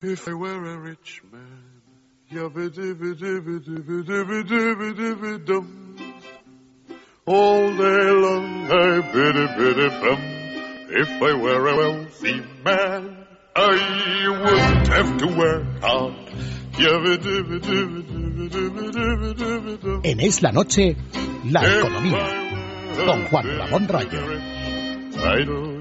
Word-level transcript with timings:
If 0.00 0.28
I 0.28 0.32
were 0.32 0.64
a 0.64 0.78
rich 0.78 1.22
man, 1.32 1.82
all 7.26 7.76
day 7.76 8.10
long 8.12 8.70
I 8.70 9.00
biddy 9.12 9.46
biddy 9.58 9.88
bum. 9.88 10.20
If 10.90 11.08
I 11.20 11.32
were 11.34 11.66
a 11.66 11.76
wealthy 11.76 12.40
man, 12.64 13.26
I 13.56 14.28
wouldn't 14.28 14.86
have 14.86 15.16
to 15.18 15.26
work 15.36 15.66
hard. 15.82 16.14
En 20.04 20.20
Es 20.20 20.42
la 20.42 20.52
Noche, 20.52 20.96
la 21.44 21.62
economía. 21.62 22.24
Con 23.04 23.24
Juan 23.24 23.58
Ramón 23.58 23.88
Rayo. 23.88 25.77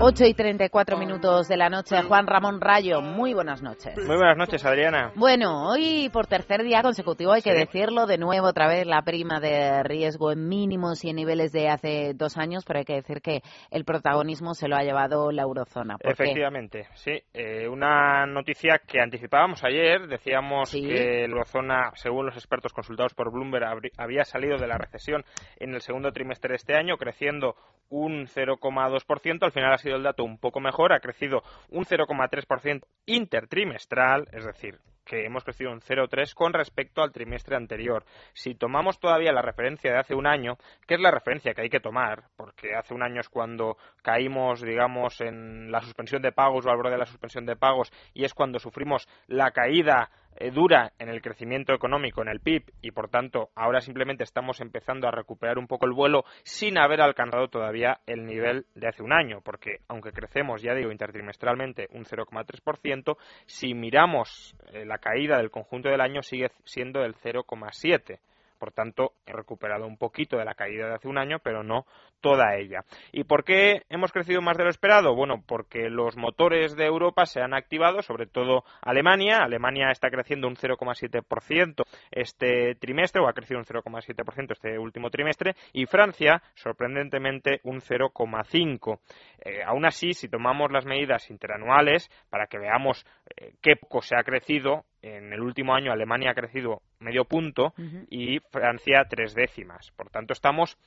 8 0.00 0.24
y 0.26 0.34
34 0.34 0.98
minutos 0.98 1.46
de 1.46 1.56
la 1.56 1.68
noche. 1.68 2.02
Juan 2.02 2.26
Ramón 2.26 2.60
Rayo, 2.60 3.00
muy 3.00 3.34
buenas 3.34 3.62
noches. 3.62 3.96
Muy 3.96 4.16
buenas 4.16 4.36
noches, 4.36 4.64
Adriana. 4.64 5.12
Bueno, 5.14 5.68
hoy 5.68 6.10
por 6.12 6.26
tercer 6.26 6.64
día 6.64 6.82
consecutivo 6.82 7.30
hay 7.32 7.42
que 7.42 7.54
decirlo 7.54 8.06
de 8.06 8.18
nuevo 8.18 8.48
otra 8.48 8.66
vez 8.66 8.84
la 8.84 9.02
prima 9.02 9.38
de 9.38 9.84
riesgo 9.84 10.32
en 10.32 10.48
mínimos 10.48 11.04
y 11.04 11.10
en 11.10 11.16
niveles 11.16 11.52
de 11.52 11.68
hace 11.68 12.14
dos 12.14 12.36
años, 12.36 12.64
pero 12.66 12.80
hay 12.80 12.84
que 12.84 12.94
decir 12.94 13.20
que 13.20 13.42
el 13.70 13.84
protagonismo 13.84 14.54
se 14.54 14.66
lo 14.66 14.74
ha 14.74 14.82
llevado 14.82 15.30
la 15.30 15.42
eurozona. 15.42 15.94
Efectivamente, 16.00 16.88
sí. 16.94 17.22
Eh, 17.32 17.68
una 17.68 18.26
noticia 18.26 18.80
que 18.84 19.00
anticipábamos 19.00 19.62
ayer, 19.62 20.08
decíamos 20.08 20.72
que 20.72 21.28
la 21.28 21.32
eurozona, 21.32 21.92
según 21.94 22.26
los 22.26 22.34
expertos 22.34 22.72
consultados 22.72 23.14
por 23.14 23.30
Bloomberg, 23.30 23.92
había 23.96 24.24
salido 24.24 24.56
de 24.58 24.66
la 24.66 24.78
recesión 24.78 25.24
en 25.60 25.74
el 25.74 25.80
segundo 25.80 26.10
trimestre 26.10 26.50
de 26.50 26.56
este 26.56 26.74
año, 26.74 26.96
creciendo 26.96 27.54
un 27.88 28.26
0,2%. 28.26 29.42
Al 29.42 29.52
final 29.52 29.72
ha 29.72 29.78
sido 29.78 29.96
el 29.96 30.02
dato 30.02 30.24
un 30.24 30.38
poco 30.38 30.60
mejor, 30.60 30.92
ha 30.92 31.00
crecido 31.00 31.42
un 31.70 31.84
0,3% 31.84 32.82
intertrimestral, 33.06 34.28
es 34.32 34.44
decir, 34.44 34.78
que 35.04 35.26
hemos 35.26 35.44
crecido 35.44 35.70
un 35.70 35.80
0,3 35.80 36.34
con 36.34 36.52
respecto 36.52 37.02
al 37.02 37.12
trimestre 37.12 37.56
anterior. 37.56 38.04
Si 38.32 38.54
tomamos 38.54 38.98
todavía 38.98 39.32
la 39.32 39.42
referencia 39.42 39.92
de 39.92 39.98
hace 39.98 40.14
un 40.14 40.26
año, 40.26 40.56
que 40.86 40.94
es 40.94 41.00
la 41.00 41.10
referencia 41.10 41.54
que 41.54 41.62
hay 41.62 41.68
que 41.68 41.80
tomar, 41.80 42.24
porque 42.36 42.74
hace 42.74 42.94
un 42.94 43.02
año 43.02 43.20
es 43.20 43.28
cuando 43.28 43.76
caímos, 44.02 44.62
digamos, 44.62 45.20
en 45.20 45.70
la 45.70 45.80
suspensión 45.80 46.22
de 46.22 46.32
pagos 46.32 46.66
o 46.66 46.70
al 46.70 46.76
borde 46.76 46.92
de 46.92 46.98
la 46.98 47.06
suspensión 47.06 47.46
de 47.46 47.56
pagos 47.56 47.92
y 48.14 48.24
es 48.24 48.34
cuando 48.34 48.58
sufrimos 48.58 49.06
la 49.26 49.50
caída 49.50 50.10
eh, 50.36 50.50
dura 50.50 50.92
en 50.98 51.08
el 51.08 51.22
crecimiento 51.22 51.72
económico, 51.72 52.22
en 52.22 52.28
el 52.28 52.40
PIB, 52.40 52.72
y 52.82 52.90
por 52.90 53.08
tanto 53.08 53.50
ahora 53.54 53.80
simplemente 53.80 54.24
estamos 54.24 54.60
empezando 54.60 55.06
a 55.06 55.10
recuperar 55.10 55.58
un 55.58 55.66
poco 55.66 55.86
el 55.86 55.92
vuelo 55.92 56.24
sin 56.42 56.78
haber 56.78 57.00
alcanzado 57.00 57.48
todavía 57.48 58.00
el 58.06 58.26
nivel 58.26 58.66
de 58.74 58.88
hace 58.88 59.02
un 59.02 59.12
año, 59.12 59.40
porque 59.42 59.80
aunque 59.88 60.12
crecemos, 60.12 60.62
ya 60.62 60.74
digo, 60.74 60.90
intertrimestralmente 60.90 61.88
un 61.92 62.04
0,3%, 62.04 63.16
si 63.46 63.74
miramos 63.74 64.56
eh, 64.72 64.84
la 64.84 64.98
caída 64.98 65.36
del 65.38 65.50
conjunto 65.50 65.88
del 65.88 66.00
año 66.00 66.22
sigue 66.22 66.50
siendo 66.64 67.00
del 67.00 67.14
0,7%. 67.14 68.18
Por 68.64 68.72
tanto, 68.72 69.12
he 69.26 69.32
recuperado 69.34 69.86
un 69.86 69.98
poquito 69.98 70.38
de 70.38 70.46
la 70.46 70.54
caída 70.54 70.88
de 70.88 70.94
hace 70.94 71.06
un 71.06 71.18
año, 71.18 71.38
pero 71.38 71.62
no 71.62 71.84
toda 72.22 72.56
ella. 72.56 72.80
¿Y 73.12 73.24
por 73.24 73.44
qué 73.44 73.82
hemos 73.90 74.10
crecido 74.10 74.40
más 74.40 74.56
de 74.56 74.64
lo 74.64 74.70
esperado? 74.70 75.14
Bueno, 75.14 75.44
porque 75.46 75.90
los 75.90 76.16
motores 76.16 76.74
de 76.74 76.86
Europa 76.86 77.26
se 77.26 77.42
han 77.42 77.52
activado, 77.52 78.00
sobre 78.00 78.26
todo 78.26 78.64
Alemania. 78.80 79.40
Alemania 79.42 79.90
está 79.90 80.08
creciendo 80.08 80.48
un 80.48 80.56
0,7% 80.56 81.84
este 82.10 82.76
trimestre, 82.76 83.20
o 83.20 83.28
ha 83.28 83.34
crecido 83.34 83.60
un 83.60 83.66
0,7% 83.66 84.52
este 84.52 84.78
último 84.78 85.10
trimestre, 85.10 85.54
y 85.74 85.84
Francia, 85.84 86.42
sorprendentemente, 86.54 87.60
un 87.64 87.82
0,5%. 87.82 88.98
Eh, 89.44 89.62
aún 89.62 89.84
así, 89.84 90.14
si 90.14 90.30
tomamos 90.30 90.72
las 90.72 90.86
medidas 90.86 91.28
interanuales, 91.28 92.08
para 92.30 92.46
que 92.46 92.58
veamos 92.58 93.04
eh, 93.36 93.56
qué 93.60 93.76
poco 93.76 94.00
se 94.00 94.16
ha 94.16 94.22
crecido, 94.22 94.86
en 95.04 95.32
el 95.32 95.40
último 95.40 95.74
año 95.74 95.92
Alemania 95.92 96.30
ha 96.30 96.34
crecido 96.34 96.80
medio 96.98 97.24
punto 97.24 97.74
y 98.08 98.38
Francia 98.50 99.04
tres 99.08 99.34
décimas. 99.34 99.90
Por 99.92 100.08
tanto, 100.08 100.32
estamos 100.32 100.78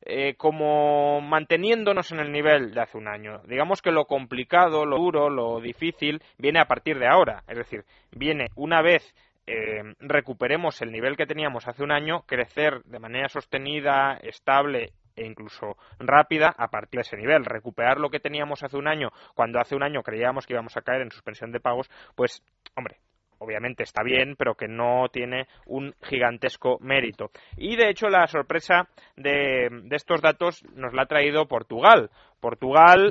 eh, 0.00 0.34
como 0.36 1.20
manteniéndonos 1.20 2.10
en 2.12 2.20
el 2.20 2.32
nivel 2.32 2.72
de 2.72 2.80
hace 2.80 2.96
un 2.96 3.08
año. 3.08 3.42
Digamos 3.46 3.82
que 3.82 3.90
lo 3.90 4.06
complicado, 4.06 4.86
lo 4.86 4.96
duro, 4.96 5.28
lo 5.28 5.60
difícil 5.60 6.22
viene 6.38 6.60
a 6.60 6.64
partir 6.64 6.98
de 6.98 7.08
ahora. 7.08 7.42
Es 7.46 7.58
decir, 7.58 7.84
viene 8.10 8.46
una 8.54 8.80
vez 8.80 9.14
eh, 9.46 9.82
recuperemos 9.98 10.80
el 10.80 10.90
nivel 10.90 11.16
que 11.16 11.26
teníamos 11.26 11.68
hace 11.68 11.82
un 11.82 11.92
año, 11.92 12.22
crecer 12.22 12.82
de 12.84 12.98
manera 12.98 13.28
sostenida, 13.28 14.18
estable 14.22 14.92
e 15.16 15.26
incluso 15.26 15.76
rápida 15.98 16.54
a 16.56 16.68
partir 16.68 16.98
de 16.98 17.02
ese 17.02 17.16
nivel. 17.16 17.44
Recuperar 17.44 17.98
lo 17.98 18.08
que 18.08 18.20
teníamos 18.20 18.62
hace 18.62 18.78
un 18.78 18.88
año, 18.88 19.10
cuando 19.34 19.58
hace 19.58 19.74
un 19.74 19.82
año 19.82 20.02
creíamos 20.02 20.46
que 20.46 20.54
íbamos 20.54 20.76
a 20.76 20.82
caer 20.82 21.02
en 21.02 21.10
suspensión 21.10 21.50
de 21.50 21.60
pagos, 21.60 21.90
pues, 22.14 22.42
hombre, 22.76 22.98
obviamente 23.38 23.82
está 23.82 24.02
bien, 24.02 24.36
pero 24.36 24.54
que 24.54 24.68
no 24.68 25.08
tiene 25.12 25.46
un 25.66 25.94
gigantesco 26.02 26.78
mérito. 26.80 27.30
Y 27.56 27.76
de 27.76 27.90
hecho 27.90 28.08
la 28.08 28.26
sorpresa 28.26 28.88
de, 29.16 29.68
estos 29.90 30.20
datos 30.20 30.64
nos 30.74 30.92
la 30.92 31.02
ha 31.02 31.06
traído 31.06 31.46
Portugal. 31.46 32.10
Portugal 32.40 33.10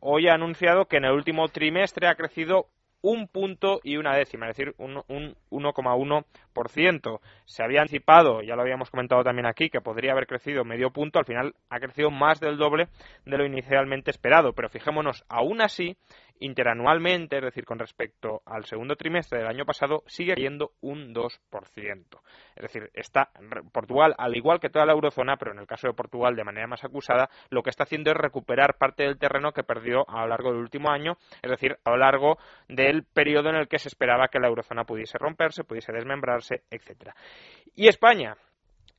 hoy 0.00 0.28
ha 0.28 0.34
anunciado 0.34 0.86
que 0.86 0.98
en 0.98 1.04
el 1.04 1.12
último 1.12 1.48
trimestre 1.48 2.06
ha 2.08 2.14
crecido 2.14 2.66
un 3.00 3.28
punto 3.28 3.80
y 3.82 3.96
una 3.96 4.16
décima, 4.16 4.48
es 4.48 4.56
decir, 4.56 4.74
un 4.78 4.96
1,1 5.50 6.24
3%. 6.64 7.20
Se 7.44 7.62
había 7.62 7.80
anticipado, 7.80 8.42
ya 8.42 8.56
lo 8.56 8.62
habíamos 8.62 8.90
comentado 8.90 9.22
también 9.22 9.46
aquí, 9.46 9.70
que 9.70 9.80
podría 9.80 10.12
haber 10.12 10.26
crecido 10.26 10.64
medio 10.64 10.90
punto. 10.90 11.18
Al 11.18 11.24
final 11.24 11.54
ha 11.70 11.80
crecido 11.80 12.10
más 12.10 12.40
del 12.40 12.56
doble 12.56 12.88
de 13.24 13.38
lo 13.38 13.44
inicialmente 13.44 14.10
esperado. 14.10 14.52
Pero 14.52 14.68
fijémonos, 14.68 15.24
aún 15.28 15.60
así, 15.60 15.96
interanualmente, 16.40 17.38
es 17.38 17.42
decir, 17.42 17.64
con 17.64 17.78
respecto 17.78 18.42
al 18.46 18.64
segundo 18.64 18.96
trimestre 18.96 19.38
del 19.38 19.48
año 19.48 19.64
pasado, 19.64 20.02
sigue 20.06 20.34
cayendo 20.34 20.72
un 20.80 21.14
2%. 21.14 22.20
Es 22.56 22.62
decir, 22.62 22.90
está 22.94 23.30
Portugal, 23.72 24.14
al 24.18 24.36
igual 24.36 24.60
que 24.60 24.70
toda 24.70 24.86
la 24.86 24.92
eurozona, 24.92 25.36
pero 25.36 25.52
en 25.52 25.58
el 25.58 25.66
caso 25.66 25.88
de 25.88 25.94
Portugal 25.94 26.36
de 26.36 26.44
manera 26.44 26.66
más 26.66 26.84
acusada, 26.84 27.28
lo 27.50 27.62
que 27.62 27.70
está 27.70 27.84
haciendo 27.84 28.10
es 28.10 28.16
recuperar 28.16 28.78
parte 28.78 29.04
del 29.04 29.18
terreno 29.18 29.52
que 29.52 29.62
perdió 29.62 30.08
a 30.08 30.22
lo 30.22 30.28
largo 30.28 30.50
del 30.50 30.60
último 30.60 30.90
año, 30.90 31.16
es 31.42 31.50
decir, 31.50 31.78
a 31.84 31.90
lo 31.90 31.96
largo 31.98 32.38
del 32.68 33.04
periodo 33.04 33.50
en 33.50 33.56
el 33.56 33.68
que 33.68 33.78
se 33.78 33.88
esperaba 33.88 34.28
que 34.28 34.40
la 34.40 34.48
eurozona 34.48 34.84
pudiese 34.84 35.18
romperse, 35.18 35.64
pudiese 35.64 35.92
desmembrarse 35.92 36.47
etcétera. 36.70 37.14
Y 37.74 37.88
España, 37.88 38.36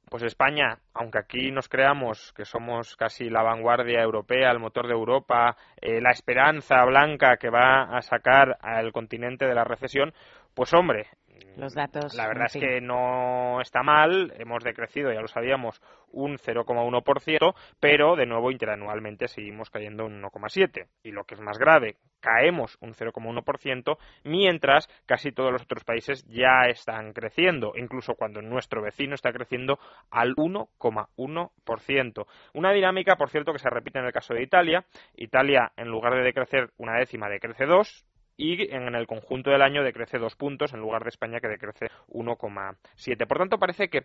pues 0.09 0.23
España, 0.23 0.79
aunque 0.93 1.19
aquí 1.19 1.51
nos 1.51 1.69
creamos 1.69 2.33
que 2.33 2.45
somos 2.45 2.95
casi 2.95 3.29
la 3.29 3.43
vanguardia 3.43 4.01
europea, 4.01 4.51
el 4.51 4.59
motor 4.59 4.87
de 4.87 4.93
Europa, 4.93 5.55
eh, 5.79 6.01
la 6.01 6.11
esperanza 6.11 6.83
blanca 6.85 7.37
que 7.37 7.49
va 7.49 7.83
a 7.95 8.01
sacar 8.01 8.57
al 8.61 8.91
continente 8.91 9.45
de 9.45 9.53
la 9.53 9.63
recesión, 9.63 10.13
pues 10.55 10.73
hombre, 10.73 11.07
los 11.55 11.73
datos. 11.73 12.15
La 12.15 12.27
verdad 12.27 12.47
es 12.47 12.53
que 12.53 12.81
no 12.81 13.61
está 13.61 13.83
mal, 13.83 14.33
hemos 14.37 14.63
decrecido, 14.63 15.11
ya 15.11 15.21
lo 15.21 15.27
sabíamos, 15.27 15.81
un 16.11 16.37
0,1%, 16.37 17.53
pero 17.79 18.15
de 18.15 18.25
nuevo 18.25 18.51
interanualmente 18.51 19.27
seguimos 19.27 19.69
cayendo 19.69 20.05
un 20.05 20.21
1,7%. 20.21 20.87
Y 21.03 21.11
lo 21.11 21.25
que 21.25 21.35
es 21.35 21.41
más 21.41 21.57
grave, 21.57 21.97
caemos 22.19 22.77
un 22.81 22.93
0,1%, 22.93 23.97
mientras 24.23 24.87
casi 25.05 25.31
todos 25.31 25.51
los 25.51 25.63
otros 25.63 25.83
países 25.83 26.25
ya 26.27 26.67
están 26.67 27.13
creciendo, 27.13 27.73
incluso 27.75 28.15
cuando 28.15 28.41
nuestro 28.41 28.81
vecino 28.81 29.15
está 29.15 29.31
creciendo 29.31 29.79
al 30.09 30.35
1,1%. 30.35 32.25
Una 32.53 32.71
dinámica, 32.71 33.15
por 33.15 33.29
cierto, 33.29 33.53
que 33.53 33.59
se 33.59 33.69
repite 33.69 33.99
en 33.99 34.05
el 34.05 34.13
caso 34.13 34.33
de 34.33 34.43
Italia. 34.43 34.85
Italia, 35.15 35.71
en 35.77 35.89
lugar 35.89 36.15
de 36.15 36.23
decrecer 36.23 36.71
una 36.77 36.97
décima, 36.97 37.29
decrece 37.29 37.65
dos, 37.65 38.05
y 38.39 38.73
en 38.73 38.95
el 38.95 39.05
conjunto 39.05 39.51
del 39.51 39.61
año 39.61 39.83
decrece 39.83 40.17
dos 40.17 40.35
puntos 40.35 40.73
en 40.73 40.79
lugar 40.79 41.03
de 41.03 41.09
España 41.09 41.41
que 41.41 41.49
decrece 41.49 41.87
1,7. 42.07 43.27
Por 43.27 43.37
tanto, 43.37 43.59
parece 43.59 43.89
que 43.89 43.97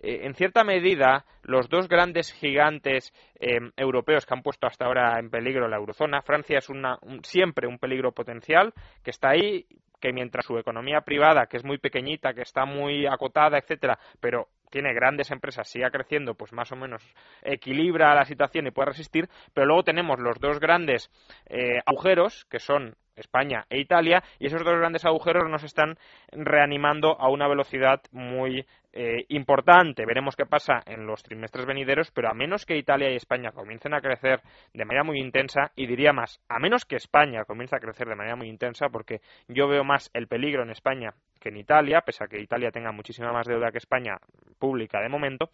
eh, 0.00 0.20
en 0.22 0.34
cierta 0.34 0.64
medida 0.64 1.26
los 1.42 1.68
dos 1.68 1.88
grandes 1.88 2.32
gigantes 2.32 3.12
eh, 3.38 3.60
europeos 3.76 4.24
que 4.24 4.32
han 4.32 4.42
puesto 4.42 4.66
hasta 4.66 4.86
ahora 4.86 5.18
en 5.18 5.28
peligro 5.28 5.68
la 5.68 5.76
eurozona, 5.76 6.22
Francia 6.22 6.56
es 6.56 6.70
una, 6.70 6.98
siempre 7.22 7.68
un 7.68 7.78
peligro 7.78 8.12
potencial 8.12 8.72
que 9.04 9.10
está 9.10 9.28
ahí 9.28 9.66
que 10.00 10.12
mientras 10.12 10.46
su 10.46 10.56
economía 10.56 11.02
privada, 11.02 11.46
que 11.46 11.58
es 11.58 11.64
muy 11.64 11.76
pequeñita, 11.76 12.32
que 12.32 12.42
está 12.42 12.64
muy 12.64 13.06
acotada, 13.06 13.58
etcétera, 13.58 13.98
pero 14.20 14.48
tiene 14.70 14.94
grandes 14.94 15.30
empresas, 15.30 15.68
siga 15.68 15.90
creciendo, 15.90 16.34
pues 16.34 16.52
más 16.52 16.72
o 16.72 16.76
menos 16.76 17.06
equilibra 17.42 18.14
la 18.14 18.24
situación 18.24 18.66
y 18.66 18.70
puede 18.70 18.88
resistir, 18.88 19.28
pero 19.52 19.66
luego 19.66 19.84
tenemos 19.84 20.18
los 20.18 20.40
dos 20.40 20.58
grandes 20.58 21.10
eh, 21.46 21.78
agujeros, 21.84 22.46
que 22.46 22.58
son 22.58 22.96
España 23.16 23.64
e 23.68 23.78
Italia, 23.78 24.22
y 24.38 24.46
esos 24.46 24.64
dos 24.64 24.78
grandes 24.78 25.04
agujeros 25.04 25.48
nos 25.48 25.64
están 25.64 25.98
reanimando 26.30 27.20
a 27.20 27.28
una 27.28 27.48
velocidad 27.48 28.00
muy 28.10 28.66
eh, 28.92 29.24
importante. 29.28 30.04
Veremos 30.06 30.36
qué 30.36 30.46
pasa 30.46 30.82
en 30.86 31.06
los 31.06 31.22
trimestres 31.22 31.66
venideros, 31.66 32.10
pero 32.10 32.28
a 32.28 32.34
menos 32.34 32.66
que 32.66 32.76
Italia 32.76 33.10
y 33.10 33.16
España 33.16 33.52
comiencen 33.52 33.94
a 33.94 34.00
crecer 34.00 34.40
de 34.72 34.84
manera 34.84 35.04
muy 35.04 35.18
intensa, 35.18 35.72
y 35.76 35.86
diría 35.86 36.12
más, 36.12 36.40
a 36.48 36.58
menos 36.58 36.84
que 36.84 36.96
España 36.96 37.44
comience 37.44 37.76
a 37.76 37.80
crecer 37.80 38.08
de 38.08 38.16
manera 38.16 38.36
muy 38.36 38.48
intensa, 38.48 38.88
porque 38.88 39.20
yo 39.48 39.68
veo 39.68 39.84
más 39.84 40.10
el 40.14 40.28
peligro 40.28 40.62
en 40.62 40.70
España 40.70 41.14
que 41.42 41.48
en 41.48 41.56
Italia, 41.56 42.00
pese 42.02 42.24
a 42.24 42.28
que 42.28 42.40
Italia 42.40 42.70
tenga 42.70 42.92
muchísima 42.92 43.32
más 43.32 43.46
deuda 43.46 43.72
que 43.72 43.78
España 43.78 44.16
pública 44.58 45.00
de 45.00 45.08
momento, 45.08 45.50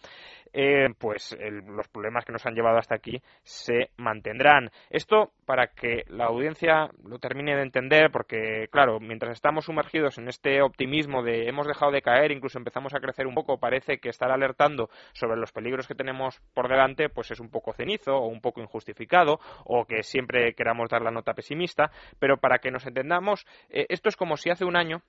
eh, 0.53 0.89
pues 0.99 1.37
los 1.67 1.89
problemas 1.89 2.27
que 2.27 2.33
nos 2.33 2.45
han 2.45 2.55
llevado 2.55 2.77
hasta 2.77 2.95
aquí 2.95 3.21
se 3.43 3.91
mantendrán. 3.97 4.71
Esto 4.91 5.33
para 5.47 5.69
que 5.69 6.05
la 6.09 6.27
audiencia 6.27 6.91
lo 7.05 7.19
termine 7.19 7.57
de 7.57 7.63
entender, 7.63 8.11
porque 8.11 8.69
claro, 8.71 9.01
mientras 9.01 9.33
estamos 9.33 9.65
sumergidos 9.65 10.19
en 10.19 10.29
este 10.29 10.61
optimismo 10.61 11.23
de 11.23 11.49
hemos 11.49 11.67
dejado 11.67 11.91
de 11.91 12.03
caer, 12.03 12.33
incluso 12.33 12.59
empezamos 12.59 12.95
a 12.95 13.01
crecer 13.01 13.27
un 13.27 13.35
poco, 13.35 13.59
parece 13.59 13.99
que 13.99 14.11
estar 14.11 14.31
alertando 14.31 14.91
sobre 15.13 15.39
los 15.39 15.53
peligros 15.53 15.89
que 15.89 15.95
tenemos 15.95 16.41
por 16.53 16.69
delante, 16.69 17.09
pues 17.09 17.31
es 17.31 17.41
un 17.41 17.49
poco 17.49 17.73
cenizo 17.73 18.15
o 18.15 18.27
un 18.27 18.43
poco 18.43 18.61
injustificado, 18.61 19.41
o 19.65 19.87
que 19.87 20.03
siempre 20.03 20.53
queramos 20.55 20.91
dar 20.91 21.01
la 21.01 21.11
nota 21.11 21.33
pesimista, 21.33 21.91
pero 22.19 22.37
para 22.37 22.59
que 22.59 22.71
nos 22.71 22.87
entendamos, 22.87 23.47
eh, 23.71 23.87
esto 23.89 24.11
es 24.11 24.17
como 24.17 24.37
si 24.37 24.51
hace 24.51 24.67
un 24.67 24.77
año 24.77 25.03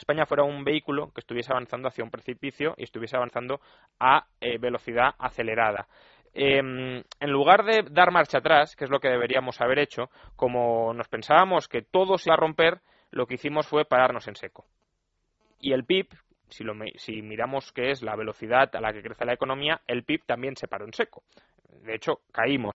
España 0.00 0.26
fuera 0.26 0.44
un 0.44 0.64
vehículo 0.64 1.12
que 1.12 1.20
estuviese 1.20 1.52
avanzando 1.52 1.88
hacia 1.88 2.04
un 2.04 2.10
precipicio 2.10 2.74
y 2.76 2.84
estuviese 2.84 3.16
avanzando 3.16 3.60
a 3.98 4.26
eh, 4.40 4.58
velocidad 4.58 5.14
acelerada. 5.18 5.86
Em, 6.32 7.02
en 7.18 7.30
lugar 7.30 7.64
de 7.64 7.82
dar 7.90 8.10
marcha 8.10 8.38
atrás, 8.38 8.76
que 8.76 8.84
es 8.84 8.90
lo 8.90 9.00
que 9.00 9.08
deberíamos 9.08 9.60
haber 9.60 9.78
hecho, 9.78 10.10
como 10.36 10.94
nos 10.94 11.08
pensábamos 11.08 11.68
que 11.68 11.82
todo 11.82 12.18
se 12.18 12.30
iba 12.30 12.34
a 12.34 12.40
romper, 12.40 12.80
lo 13.10 13.26
que 13.26 13.34
hicimos 13.34 13.66
fue 13.66 13.84
pararnos 13.84 14.26
en 14.28 14.36
seco. 14.36 14.64
Y 15.58 15.72
el 15.72 15.84
PIB, 15.84 16.08
si, 16.48 17.22
miramos 17.22 17.72
qué 17.72 17.90
es 17.90 18.02
la 18.02 18.16
velocidad 18.16 18.74
a 18.74 18.80
la 18.80 18.92
que 18.92 19.02
crece 19.02 19.24
la 19.24 19.34
economía, 19.34 19.82
el 19.86 20.04
PIB 20.04 20.24
también 20.24 20.56
se 20.56 20.68
paró 20.68 20.84
en 20.84 20.92
seco. 20.92 21.24
De 21.82 21.94
hecho, 21.94 22.20
caímos. 22.32 22.72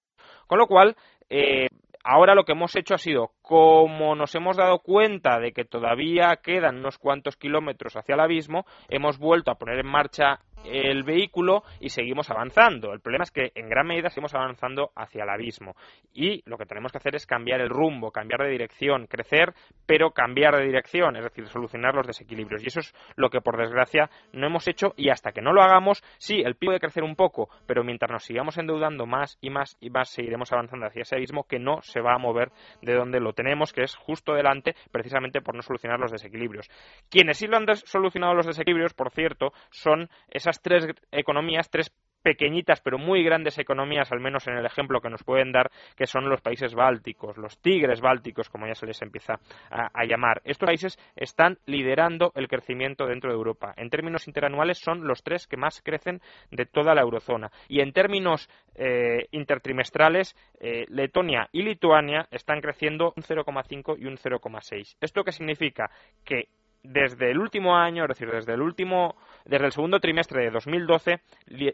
Con 0.47 0.59
lo 0.59 0.67
cual, 0.67 0.95
eh, 1.29 1.69
Ahora 2.07 2.35
lo 2.35 2.45
que 2.45 2.51
hemos 2.51 2.75
hecho 2.75 2.93
ha 2.93 2.99
sido, 2.99 3.31
como 3.41 4.13
nos 4.13 4.35
hemos 4.35 4.57
dado 4.57 4.77
cuenta 4.77 5.39
de 5.39 5.53
que 5.53 5.65
todavía 5.65 6.35
quedan 6.35 6.77
unos 6.77 6.99
cuantos 6.99 7.35
kilómetros 7.35 7.95
hacia 7.95 8.13
el 8.13 8.19
abismo, 8.19 8.67
hemos 8.89 9.17
vuelto 9.17 9.49
a 9.49 9.55
poner 9.55 9.79
en 9.79 9.87
marcha 9.87 10.39
el 10.67 11.03
vehículo 11.03 11.63
y 11.79 11.89
seguimos 11.89 12.29
avanzando. 12.29 12.93
El 12.93 12.99
problema 12.99 13.23
es 13.23 13.31
que 13.31 13.51
en 13.55 13.69
gran 13.69 13.87
medida 13.87 14.09
seguimos 14.09 14.35
avanzando 14.35 14.91
hacia 14.95 15.23
el 15.23 15.29
abismo 15.29 15.75
y 16.13 16.41
lo 16.45 16.57
que 16.57 16.65
tenemos 16.65 16.91
que 16.91 16.97
hacer 16.97 17.15
es 17.15 17.25
cambiar 17.25 17.61
el 17.61 17.69
rumbo, 17.69 18.11
cambiar 18.11 18.41
de 18.41 18.49
dirección, 18.49 19.07
crecer, 19.07 19.53
pero 19.85 20.11
cambiar 20.11 20.55
de 20.57 20.65
dirección, 20.65 21.15
es 21.15 21.23
decir, 21.23 21.47
solucionar 21.47 21.95
los 21.95 22.07
desequilibrios. 22.07 22.63
Y 22.63 22.67
eso 22.67 22.79
es 22.79 22.93
lo 23.15 23.29
que 23.29 23.41
por 23.41 23.57
desgracia 23.57 24.09
no 24.33 24.47
hemos 24.47 24.67
hecho 24.67 24.93
y 24.97 25.09
hasta 25.09 25.31
que 25.31 25.41
no 25.41 25.53
lo 25.53 25.61
hagamos, 25.61 26.03
sí, 26.17 26.41
el 26.41 26.55
PIB 26.55 26.65
puede 26.65 26.79
crecer 26.79 27.03
un 27.03 27.15
poco, 27.15 27.49
pero 27.67 27.83
mientras 27.83 28.11
nos 28.11 28.23
sigamos 28.23 28.57
endeudando 28.57 29.05
más 29.05 29.37
y 29.39 29.49
más 29.49 29.77
y 29.79 29.89
más, 29.89 30.09
seguiremos 30.09 30.51
avanzando 30.51 30.87
hacia 30.87 31.03
ese 31.03 31.15
abismo 31.15 31.43
que 31.43 31.59
no 31.59 31.81
se 31.81 32.01
va 32.01 32.15
a 32.15 32.17
mover 32.17 32.51
de 32.81 32.93
donde 32.93 33.19
lo 33.19 33.33
tenemos, 33.33 33.71
que 33.71 33.83
es 33.83 33.95
justo 33.95 34.33
delante, 34.33 34.75
precisamente 34.91 35.41
por 35.41 35.55
no 35.55 35.61
solucionar 35.61 35.99
los 35.99 36.11
desequilibrios. 36.11 36.69
Quienes 37.09 37.37
sí 37.37 37.47
lo 37.47 37.57
han 37.57 37.67
solucionado 37.75 38.33
los 38.33 38.47
desequilibrios, 38.47 38.93
por 38.93 39.11
cierto, 39.11 39.53
son 39.69 40.09
esas 40.29 40.54
tres 40.61 40.87
economías, 41.11 41.69
tres 41.69 41.91
pequeñitas 42.25 42.81
pero 42.81 42.97
muy 42.97 43.23
grandes 43.23 43.59
economías, 43.59 44.11
al 44.11 44.19
menos 44.19 44.47
en 44.47 44.57
el 44.57 44.65
ejemplo 44.65 44.99
que 44.99 45.11
nos 45.11 45.23
pueden 45.23 45.51
dar, 45.51 45.69
que 45.95 46.07
son 46.07 46.27
los 46.27 46.41
países 46.41 46.73
bálticos, 46.73 47.37
los 47.37 47.59
tigres 47.59 48.01
bálticos, 48.01 48.49
como 48.49 48.65
ya 48.65 48.73
se 48.73 48.87
les 48.87 48.99
empieza 49.03 49.39
a, 49.69 50.05
llamar. 50.05 50.41
Estos 50.43 50.65
países 50.65 50.97
están 51.15 51.59
liderando 51.67 52.31
el 52.33 52.47
crecimiento 52.47 53.05
dentro 53.05 53.29
de 53.29 53.37
Europa. 53.37 53.75
En 53.77 53.91
términos 53.91 54.27
interanuales 54.27 54.79
son 54.79 55.05
los 55.05 55.21
tres 55.21 55.45
que 55.45 55.55
más 55.55 55.81
crecen 55.83 56.19
de 56.49 56.65
toda 56.65 56.95
la 56.95 57.01
eurozona. 57.01 57.51
Y 57.67 57.81
en 57.81 57.93
términos 57.93 58.49
eh, 58.73 59.27
intertrimestrales, 59.29 60.35
eh, 60.59 60.85
Letonia 60.89 61.47
y 61.51 61.61
Lituania 61.61 62.27
están 62.31 62.59
creciendo 62.59 63.13
un 63.15 63.21
0,5 63.21 63.97
y 63.99 64.07
un 64.07 64.17
0,6. 64.17 64.95
¿Esto 64.99 65.23
qué 65.23 65.31
significa? 65.31 65.91
Que 66.23 66.47
desde 66.87 67.31
el 67.31 67.39
último 67.39 67.75
año, 67.75 68.03
es 68.03 68.09
decir, 68.09 68.29
desde 68.29 68.53
el 68.53 68.61
último, 68.61 69.15
desde 69.45 69.65
el 69.65 69.71
segundo 69.71 69.99
trimestre 69.99 70.43
de 70.43 70.51
2012, 70.51 71.21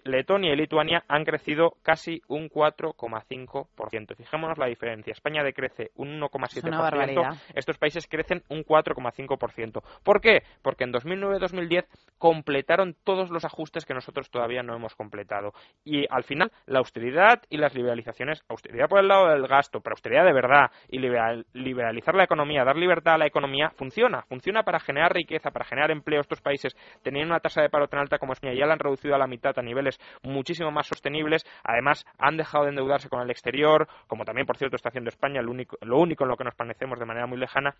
Letonia 0.04 0.54
y 0.54 0.56
Lituania 0.56 1.04
han 1.08 1.26
crecido 1.26 1.76
casi 1.84 2.22
un 2.28 2.50
4,5%. 2.50 4.16
Fijémonos 4.16 4.58
la 4.58 4.68
diferencia. 4.68 5.12
España 5.12 5.44
decrece 5.44 5.92
un 5.96 6.20
1,7%. 6.20 7.40
Estos 7.54 7.78
países 7.78 8.08
crecen 8.08 8.44
un 8.50 8.64
4,5%. 8.64 9.82
¿Por 10.04 10.22
qué? 10.22 10.44
Porque 10.62 10.84
en 10.84 10.94
2009-2010 10.94 11.86
completaron 12.18 12.96
todos 13.04 13.30
los 13.30 13.46
ajustes 13.46 13.86
que 13.86 13.94
nosotros 13.94 14.30
todavía 14.30 14.64
no 14.64 14.76
hemos 14.76 14.96
completado. 14.96 15.54
Y 15.84 16.06
al 16.10 16.24
final, 16.24 16.52
la 16.66 16.80
austeridad 16.80 17.42
y 17.50 17.58
las 17.58 17.76
liberalizaciones, 17.76 18.44
austeridad 18.48 18.88
por 18.88 19.00
el 19.00 19.08
lado 19.08 19.30
del 19.30 19.48
gasto, 19.48 19.82
pero 19.82 19.94
austeridad 19.94 20.26
de 20.26 20.34
verdad, 20.34 20.72
y 20.90 21.00
liberalizar 21.00 22.16
la 22.16 22.24
economía, 22.24 22.64
dar 22.64 22.78
libertad 22.78 23.16
a 23.16 23.18
la 23.18 23.28
economía, 23.28 23.72
funciona. 23.76 24.22
Funciona 24.24 24.64
para 24.64 24.80
generar 24.80 25.01
riqueza, 25.10 25.52
para 25.52 25.66
generar 25.66 25.92
empleo, 25.92 26.22
estos 26.22 26.42
países 26.42 26.76
tenían 27.04 27.28
una 27.28 27.40
tasa 27.40 27.62
de 27.62 27.70
paro 27.70 27.88
tan 27.88 28.00
alta 28.00 28.18
como 28.18 28.34
España, 28.34 28.54
ya 28.54 28.66
la 28.66 28.74
han 28.74 28.80
reducido 28.80 29.16
a 29.16 29.18
la 29.18 29.28
mitad 29.28 29.58
a 29.58 29.62
niveles 29.62 30.00
muchísimo 30.24 30.72
más 30.72 30.88
sostenibles. 30.88 31.46
Además, 31.64 32.06
han 32.18 32.38
dejado 32.38 32.66
de 32.66 32.72
endeudarse 32.72 33.10
con 33.10 33.22
el 33.22 33.30
exterior, 33.30 33.88
como 34.08 34.26
también, 34.26 34.46
por 34.46 34.58
cierto, 34.58 34.76
está 34.76 34.90
haciendo 34.90 35.10
España, 35.10 35.42
lo 35.42 35.52
único, 35.52 35.78
lo 35.82 35.98
único 35.98 36.24
en 36.24 36.30
lo 36.30 36.38
que 36.38 36.44
nos 36.44 36.56
parecemos 36.56 37.00
de 37.00 37.06
manera 37.06 37.28
muy 37.28 37.38
lejana 37.38 37.76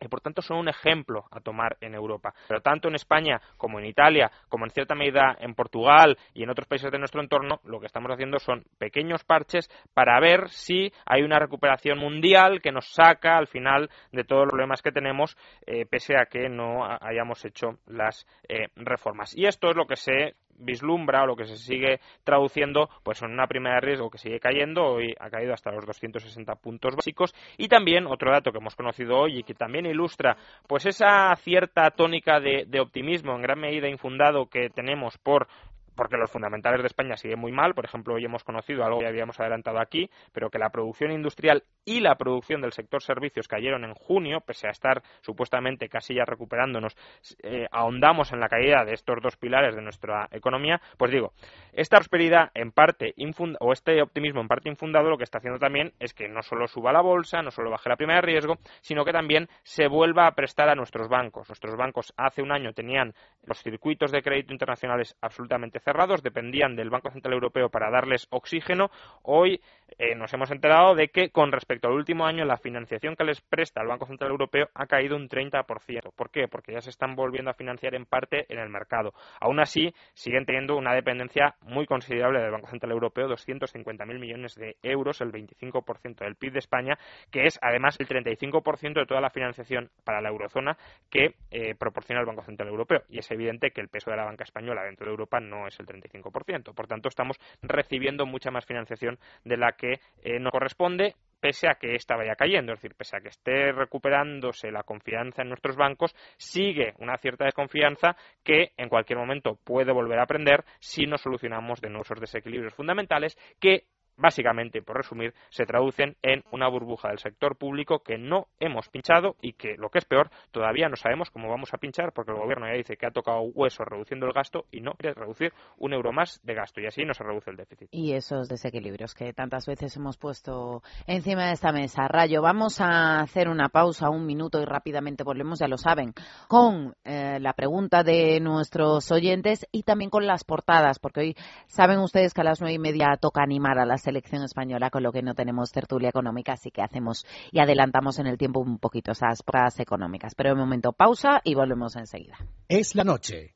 y 0.00 0.08
por 0.08 0.20
tanto 0.20 0.42
son 0.42 0.58
un 0.58 0.68
ejemplo 0.68 1.24
a 1.30 1.40
tomar 1.40 1.76
en 1.80 1.94
Europa. 1.94 2.34
Pero 2.46 2.60
tanto 2.60 2.88
en 2.88 2.94
España 2.94 3.40
como 3.56 3.78
en 3.78 3.86
Italia, 3.86 4.30
como 4.48 4.64
en 4.64 4.70
cierta 4.70 4.94
medida 4.94 5.36
en 5.40 5.54
Portugal 5.54 6.16
y 6.34 6.42
en 6.42 6.50
otros 6.50 6.68
países 6.68 6.90
de 6.90 6.98
nuestro 6.98 7.20
entorno, 7.20 7.60
lo 7.64 7.80
que 7.80 7.86
estamos 7.86 8.10
haciendo 8.10 8.38
son 8.38 8.64
pequeños 8.78 9.24
parches 9.24 9.68
para 9.94 10.20
ver 10.20 10.48
si 10.48 10.92
hay 11.06 11.22
una 11.22 11.38
recuperación 11.38 11.98
mundial 11.98 12.60
que 12.60 12.72
nos 12.72 12.86
saca 12.92 13.36
al 13.36 13.46
final 13.46 13.90
de 14.12 14.24
todos 14.24 14.42
los 14.42 14.50
problemas 14.50 14.82
que 14.82 14.92
tenemos, 14.92 15.36
eh, 15.66 15.86
pese 15.86 16.16
a 16.16 16.26
que 16.26 16.48
no 16.48 16.84
hayamos 17.00 17.44
hecho 17.44 17.78
las 17.86 18.26
eh, 18.48 18.68
reformas. 18.76 19.36
Y 19.36 19.46
esto 19.46 19.70
es 19.70 19.76
lo 19.76 19.86
que 19.86 19.96
se 19.96 20.34
vislumbra 20.58 21.22
o 21.22 21.26
lo 21.26 21.36
que 21.36 21.46
se 21.46 21.56
sigue 21.56 22.00
traduciendo 22.24 22.88
pues 23.02 23.22
en 23.22 23.32
una 23.32 23.46
prima 23.46 23.74
de 23.74 23.80
riesgo 23.80 24.10
que 24.10 24.18
sigue 24.18 24.40
cayendo, 24.40 24.84
hoy 24.84 25.14
ha 25.18 25.30
caído 25.30 25.54
hasta 25.54 25.70
los 25.70 25.86
260 25.86 26.54
puntos 26.56 26.96
básicos. 26.96 27.34
Y 27.56 27.68
también 27.68 28.06
otro 28.06 28.30
dato 28.30 28.52
que 28.52 28.58
hemos 28.58 28.76
conocido 28.76 29.18
hoy 29.18 29.38
y 29.38 29.42
que 29.42 29.54
también 29.54 29.86
ilustra 29.86 30.36
pues 30.66 30.86
esa 30.86 31.34
cierta 31.36 31.90
tónica 31.90 32.40
de, 32.40 32.64
de 32.66 32.80
optimismo 32.80 33.34
en 33.34 33.42
gran 33.42 33.58
medida 33.58 33.88
infundado 33.88 34.46
que 34.46 34.70
tenemos 34.70 35.16
por 35.18 35.48
porque 35.98 36.16
los 36.16 36.30
fundamentales 36.30 36.80
de 36.80 36.86
España 36.86 37.16
siguen 37.16 37.40
muy 37.40 37.50
mal. 37.50 37.74
Por 37.74 37.84
ejemplo, 37.84 38.14
hoy 38.14 38.24
hemos 38.24 38.44
conocido 38.44 38.84
algo 38.84 39.00
que 39.00 39.08
habíamos 39.08 39.40
adelantado 39.40 39.80
aquí, 39.80 40.08
pero 40.32 40.48
que 40.48 40.56
la 40.56 40.70
producción 40.70 41.10
industrial 41.10 41.64
y 41.84 41.98
la 41.98 42.14
producción 42.14 42.60
del 42.60 42.72
sector 42.72 43.02
servicios 43.02 43.48
cayeron 43.48 43.84
en 43.84 43.94
junio, 43.94 44.40
pese 44.40 44.68
a 44.68 44.70
estar 44.70 45.02
supuestamente 45.22 45.88
casi 45.88 46.14
ya 46.14 46.24
recuperándonos, 46.24 46.96
eh, 47.42 47.66
ahondamos 47.72 48.32
en 48.32 48.38
la 48.38 48.48
caída 48.48 48.84
de 48.84 48.92
estos 48.92 49.20
dos 49.20 49.36
pilares 49.36 49.74
de 49.74 49.82
nuestra 49.82 50.28
economía. 50.30 50.80
Pues 50.96 51.10
digo, 51.10 51.32
esta 51.72 51.96
prosperidad 51.96 52.52
en 52.54 52.70
parte 52.70 53.12
o 53.58 53.72
este 53.72 54.00
optimismo 54.00 54.40
en 54.40 54.46
parte 54.46 54.68
infundado 54.68 55.10
lo 55.10 55.18
que 55.18 55.24
está 55.24 55.38
haciendo 55.38 55.58
también 55.58 55.94
es 55.98 56.14
que 56.14 56.28
no 56.28 56.42
solo 56.42 56.68
suba 56.68 56.92
la 56.92 57.00
bolsa, 57.00 57.42
no 57.42 57.50
solo 57.50 57.70
baje 57.70 57.88
la 57.88 57.96
prima 57.96 58.14
de 58.14 58.20
riesgo, 58.20 58.58
sino 58.82 59.04
que 59.04 59.12
también 59.12 59.48
se 59.64 59.88
vuelva 59.88 60.28
a 60.28 60.32
prestar 60.36 60.68
a 60.68 60.76
nuestros 60.76 61.08
bancos. 61.08 61.48
Nuestros 61.48 61.76
bancos 61.76 62.14
hace 62.16 62.40
un 62.40 62.52
año 62.52 62.72
tenían 62.72 63.14
los 63.42 63.60
circuitos 63.60 64.12
de 64.12 64.22
crédito 64.22 64.52
internacionales 64.52 65.16
absolutamente 65.20 65.80
dependían 66.22 66.76
del 66.76 66.90
Banco 66.90 67.10
Central 67.10 67.34
Europeo 67.34 67.70
para 67.70 67.90
darles 67.90 68.26
oxígeno. 68.30 68.90
Hoy 69.22 69.60
eh, 69.96 70.14
nos 70.14 70.32
hemos 70.34 70.50
enterado 70.50 70.94
de 70.94 71.08
que 71.08 71.30
con 71.30 71.52
respecto 71.52 71.88
al 71.88 71.94
último 71.94 72.26
año 72.26 72.44
la 72.44 72.58
financiación 72.58 73.16
que 73.16 73.24
les 73.24 73.40
presta 73.40 73.80
el 73.80 73.88
Banco 73.88 74.06
Central 74.06 74.30
Europeo 74.30 74.68
ha 74.74 74.86
caído 74.86 75.16
un 75.16 75.28
30%. 75.28 76.12
¿Por 76.14 76.30
qué? 76.30 76.48
Porque 76.48 76.72
ya 76.72 76.80
se 76.80 76.90
están 76.90 77.16
volviendo 77.16 77.50
a 77.50 77.54
financiar 77.54 77.94
en 77.94 78.04
parte 78.04 78.46
en 78.52 78.58
el 78.58 78.68
mercado. 78.68 79.14
Aún 79.40 79.60
así, 79.60 79.94
siguen 80.14 80.44
teniendo 80.44 80.76
una 80.76 80.94
dependencia 80.94 81.54
muy 81.62 81.86
considerable 81.86 82.40
del 82.40 82.50
Banco 82.50 82.68
Central 82.68 82.92
Europeo, 82.92 83.28
250.000 83.28 84.18
millones 84.18 84.54
de 84.56 84.76
euros, 84.82 85.20
el 85.20 85.32
25% 85.32 86.18
del 86.18 86.36
PIB 86.36 86.52
de 86.52 86.58
España, 86.58 86.98
que 87.30 87.46
es 87.46 87.58
además 87.62 87.98
el 87.98 88.08
35% 88.08 88.94
de 88.94 89.06
toda 89.06 89.20
la 89.20 89.30
financiación 89.30 89.90
para 90.04 90.20
la 90.20 90.28
eurozona 90.28 90.76
que 91.10 91.34
eh, 91.50 91.74
proporciona 91.74 92.20
el 92.20 92.26
Banco 92.26 92.42
Central 92.42 92.68
Europeo. 92.68 93.02
Y 93.08 93.18
es 93.18 93.30
evidente 93.30 93.70
que 93.70 93.80
el 93.80 93.88
peso 93.88 94.10
de 94.10 94.16
la 94.16 94.24
banca 94.24 94.44
española 94.44 94.84
dentro 94.84 95.06
de 95.06 95.12
Europa 95.12 95.40
no 95.40 95.66
es 95.66 95.78
el 95.80 95.86
35%. 95.86 96.74
Por 96.74 96.86
tanto, 96.86 97.08
estamos 97.08 97.38
recibiendo 97.62 98.26
mucha 98.26 98.50
más 98.50 98.66
financiación 98.66 99.18
de 99.44 99.56
la 99.56 99.72
que 99.78 100.00
eh, 100.22 100.38
nos 100.38 100.52
corresponde 100.52 101.14
pese 101.40 101.68
a 101.68 101.76
que 101.76 101.94
esta 101.94 102.16
vaya 102.16 102.34
cayendo, 102.34 102.72
es 102.72 102.80
decir, 102.80 102.96
pese 102.96 103.16
a 103.16 103.20
que 103.20 103.28
esté 103.28 103.72
recuperándose 103.72 104.70
la 104.70 104.82
confianza 104.82 105.42
en 105.42 105.48
nuestros 105.48 105.76
bancos, 105.76 106.14
sigue 106.36 106.94
una 106.98 107.16
cierta 107.18 107.44
desconfianza 107.44 108.16
que 108.42 108.72
en 108.76 108.88
cualquier 108.88 109.18
momento 109.18 109.58
puede 109.64 109.92
volver 109.92 110.18
a 110.18 110.24
aprender 110.24 110.64
si 110.80 111.06
no 111.06 111.16
solucionamos 111.16 111.80
de 111.80 111.88
nuevo 111.90 112.02
esos 112.02 112.20
desequilibrios 112.20 112.74
fundamentales 112.74 113.38
que 113.60 113.84
básicamente, 114.18 114.82
por 114.82 114.96
resumir, 114.96 115.32
se 115.48 115.64
traducen 115.64 116.16
en 116.22 116.44
una 116.52 116.68
burbuja 116.68 117.08
del 117.08 117.18
sector 117.18 117.56
público 117.56 118.00
que 118.00 118.18
no 118.18 118.48
hemos 118.60 118.88
pinchado 118.88 119.36
y 119.40 119.54
que, 119.54 119.76
lo 119.76 119.88
que 119.88 119.98
es 119.98 120.04
peor, 120.04 120.30
todavía 120.50 120.88
no 120.88 120.96
sabemos 120.96 121.30
cómo 121.30 121.48
vamos 121.48 121.72
a 121.72 121.78
pinchar 121.78 122.12
porque 122.12 122.32
el 122.32 122.38
gobierno 122.38 122.66
ya 122.66 122.74
dice 122.74 122.96
que 122.96 123.06
ha 123.06 123.10
tocado 123.10 123.40
hueso 123.40 123.84
reduciendo 123.84 124.26
el 124.26 124.32
gasto 124.32 124.66
y 124.70 124.80
no 124.80 124.92
quiere 124.92 125.14
reducir 125.14 125.52
un 125.78 125.92
euro 125.92 126.12
más 126.12 126.40
de 126.42 126.54
gasto 126.54 126.80
y 126.80 126.86
así 126.86 127.04
no 127.04 127.14
se 127.14 127.24
reduce 127.24 127.50
el 127.50 127.56
déficit. 127.56 127.88
Y 127.92 128.12
esos 128.12 128.48
desequilibrios 128.48 129.14
que 129.14 129.32
tantas 129.32 129.66
veces 129.66 129.96
hemos 129.96 130.18
puesto 130.18 130.82
encima 131.06 131.46
de 131.46 131.52
esta 131.52 131.72
mesa. 131.72 132.08
Rayo, 132.08 132.42
vamos 132.42 132.80
a 132.80 133.20
hacer 133.20 133.48
una 133.48 133.68
pausa, 133.68 134.10
un 134.10 134.26
minuto 134.26 134.60
y 134.60 134.64
rápidamente 134.64 135.24
volvemos, 135.24 135.60
ya 135.60 135.68
lo 135.68 135.78
saben, 135.78 136.12
con 136.48 136.94
eh, 137.04 137.38
la 137.40 137.52
pregunta 137.52 138.02
de 138.02 138.40
nuestros 138.40 139.10
oyentes 139.12 139.66
y 139.70 139.84
también 139.84 140.10
con 140.10 140.26
las 140.26 140.44
portadas, 140.44 140.98
porque 140.98 141.20
hoy 141.20 141.36
saben 141.66 141.98
ustedes 142.00 142.34
que 142.34 142.40
a 142.40 142.44
las 142.44 142.60
nueve 142.60 142.74
y 142.74 142.78
media 142.78 143.16
toca 143.20 143.42
animar 143.42 143.78
a 143.78 143.86
las 143.86 144.07
selección 144.08 144.42
española, 144.42 144.88
con 144.88 145.02
lo 145.02 145.12
que 145.12 145.22
no 145.22 145.34
tenemos 145.34 145.70
tertulia 145.70 146.08
económica, 146.08 146.54
así 146.54 146.70
que 146.70 146.80
hacemos 146.80 147.26
y 147.52 147.60
adelantamos 147.60 148.18
en 148.18 148.26
el 148.26 148.38
tiempo 148.38 148.60
un 148.60 148.78
poquito 148.78 149.12
esas 149.12 149.42
pruebas 149.42 149.78
económicas. 149.80 150.34
Pero 150.34 150.50
de 150.50 150.56
momento 150.56 150.92
pausa 150.92 151.42
y 151.44 151.54
volvemos 151.54 151.94
enseguida. 151.96 152.38
Es 152.68 152.94
la 152.94 153.04
noche. 153.04 153.54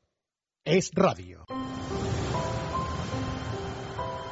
Es 0.63 0.91
radio. 0.93 1.45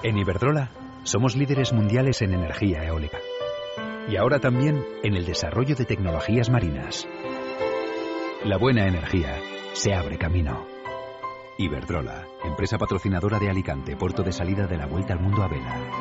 En 0.04 0.18
Iberdrola 0.18 0.72
somos 1.04 1.36
líderes 1.36 1.74
mundiales 1.74 2.22
en 2.22 2.34
energía 2.34 2.84
eólica. 2.86 3.18
Y 4.08 4.18
ahora 4.18 4.40
también 4.40 4.84
en 5.04 5.16
el 5.16 5.26
desarrollo 5.26 5.76
de 5.76 5.86
tecnologías 5.86 6.50
marinas. 6.52 7.08
La 8.46 8.58
buena 8.58 8.88
energía 8.88 9.40
se 9.74 9.94
abre 9.94 10.18
camino. 10.18 10.66
Iberdrola, 11.58 12.26
empresa 12.44 12.78
patrocinadora 12.78 13.40
de 13.40 13.50
Alicante, 13.50 13.96
puerto 13.96 14.24
de 14.24 14.32
salida 14.32 14.68
de 14.68 14.78
la 14.78 14.88
Vuelta 14.88 15.14
al 15.14 15.20
Mundo 15.20 15.44
a 15.44 15.48
Vela. 15.48 16.01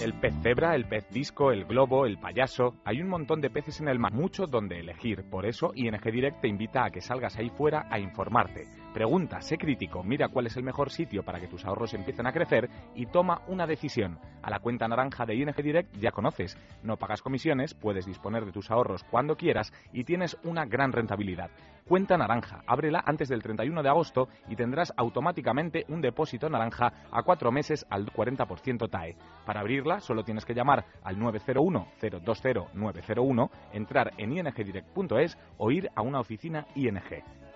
El 0.00 0.12
pez 0.12 0.34
cebra, 0.42 0.74
el 0.74 0.84
pez 0.84 1.08
disco, 1.08 1.52
el 1.52 1.64
globo, 1.64 2.04
el 2.04 2.18
payaso. 2.18 2.74
Hay 2.84 3.00
un 3.00 3.08
montón 3.08 3.40
de 3.40 3.48
peces 3.48 3.80
en 3.80 3.88
el 3.88 3.98
mar, 3.98 4.12
mucho 4.12 4.46
donde 4.46 4.78
elegir. 4.78 5.24
Por 5.30 5.46
eso 5.46 5.72
ING 5.74 5.98
Direct 6.02 6.42
te 6.42 6.48
invita 6.48 6.84
a 6.84 6.90
que 6.90 7.00
salgas 7.00 7.36
ahí 7.38 7.48
fuera 7.48 7.86
a 7.90 7.98
informarte. 7.98 8.66
Pregunta, 8.96 9.42
sé 9.42 9.58
crítico, 9.58 10.02
mira 10.02 10.28
cuál 10.28 10.46
es 10.46 10.56
el 10.56 10.62
mejor 10.62 10.88
sitio 10.88 11.22
para 11.22 11.38
que 11.38 11.48
tus 11.48 11.66
ahorros 11.66 11.92
empiecen 11.92 12.26
a 12.26 12.32
crecer 12.32 12.70
y 12.94 13.04
toma 13.04 13.42
una 13.46 13.66
decisión. 13.66 14.18
A 14.40 14.48
la 14.48 14.60
cuenta 14.60 14.88
naranja 14.88 15.26
de 15.26 15.34
ING 15.34 15.54
Direct 15.54 15.94
ya 15.98 16.12
conoces. 16.12 16.56
No 16.82 16.96
pagas 16.96 17.20
comisiones, 17.20 17.74
puedes 17.74 18.06
disponer 18.06 18.46
de 18.46 18.52
tus 18.52 18.70
ahorros 18.70 19.04
cuando 19.04 19.36
quieras 19.36 19.70
y 19.92 20.04
tienes 20.04 20.38
una 20.44 20.64
gran 20.64 20.92
rentabilidad. 20.92 21.50
Cuenta 21.86 22.16
naranja, 22.16 22.62
ábrela 22.66 23.02
antes 23.04 23.28
del 23.28 23.42
31 23.42 23.82
de 23.82 23.88
agosto 23.90 24.30
y 24.48 24.56
tendrás 24.56 24.94
automáticamente 24.96 25.84
un 25.88 26.00
depósito 26.00 26.48
naranja 26.48 26.94
a 27.12 27.22
cuatro 27.22 27.52
meses 27.52 27.84
al 27.90 28.06
40% 28.06 28.88
TAE. 28.88 29.14
Para 29.44 29.60
abrirla 29.60 30.00
solo 30.00 30.24
tienes 30.24 30.46
que 30.46 30.54
llamar 30.54 30.86
al 31.04 31.18
901-020-901, 31.18 33.50
entrar 33.74 34.14
en 34.16 34.32
ingdirect.es 34.32 35.36
o 35.58 35.70
ir 35.70 35.90
a 35.94 36.00
una 36.00 36.18
oficina 36.18 36.66
ING. 36.74 37.02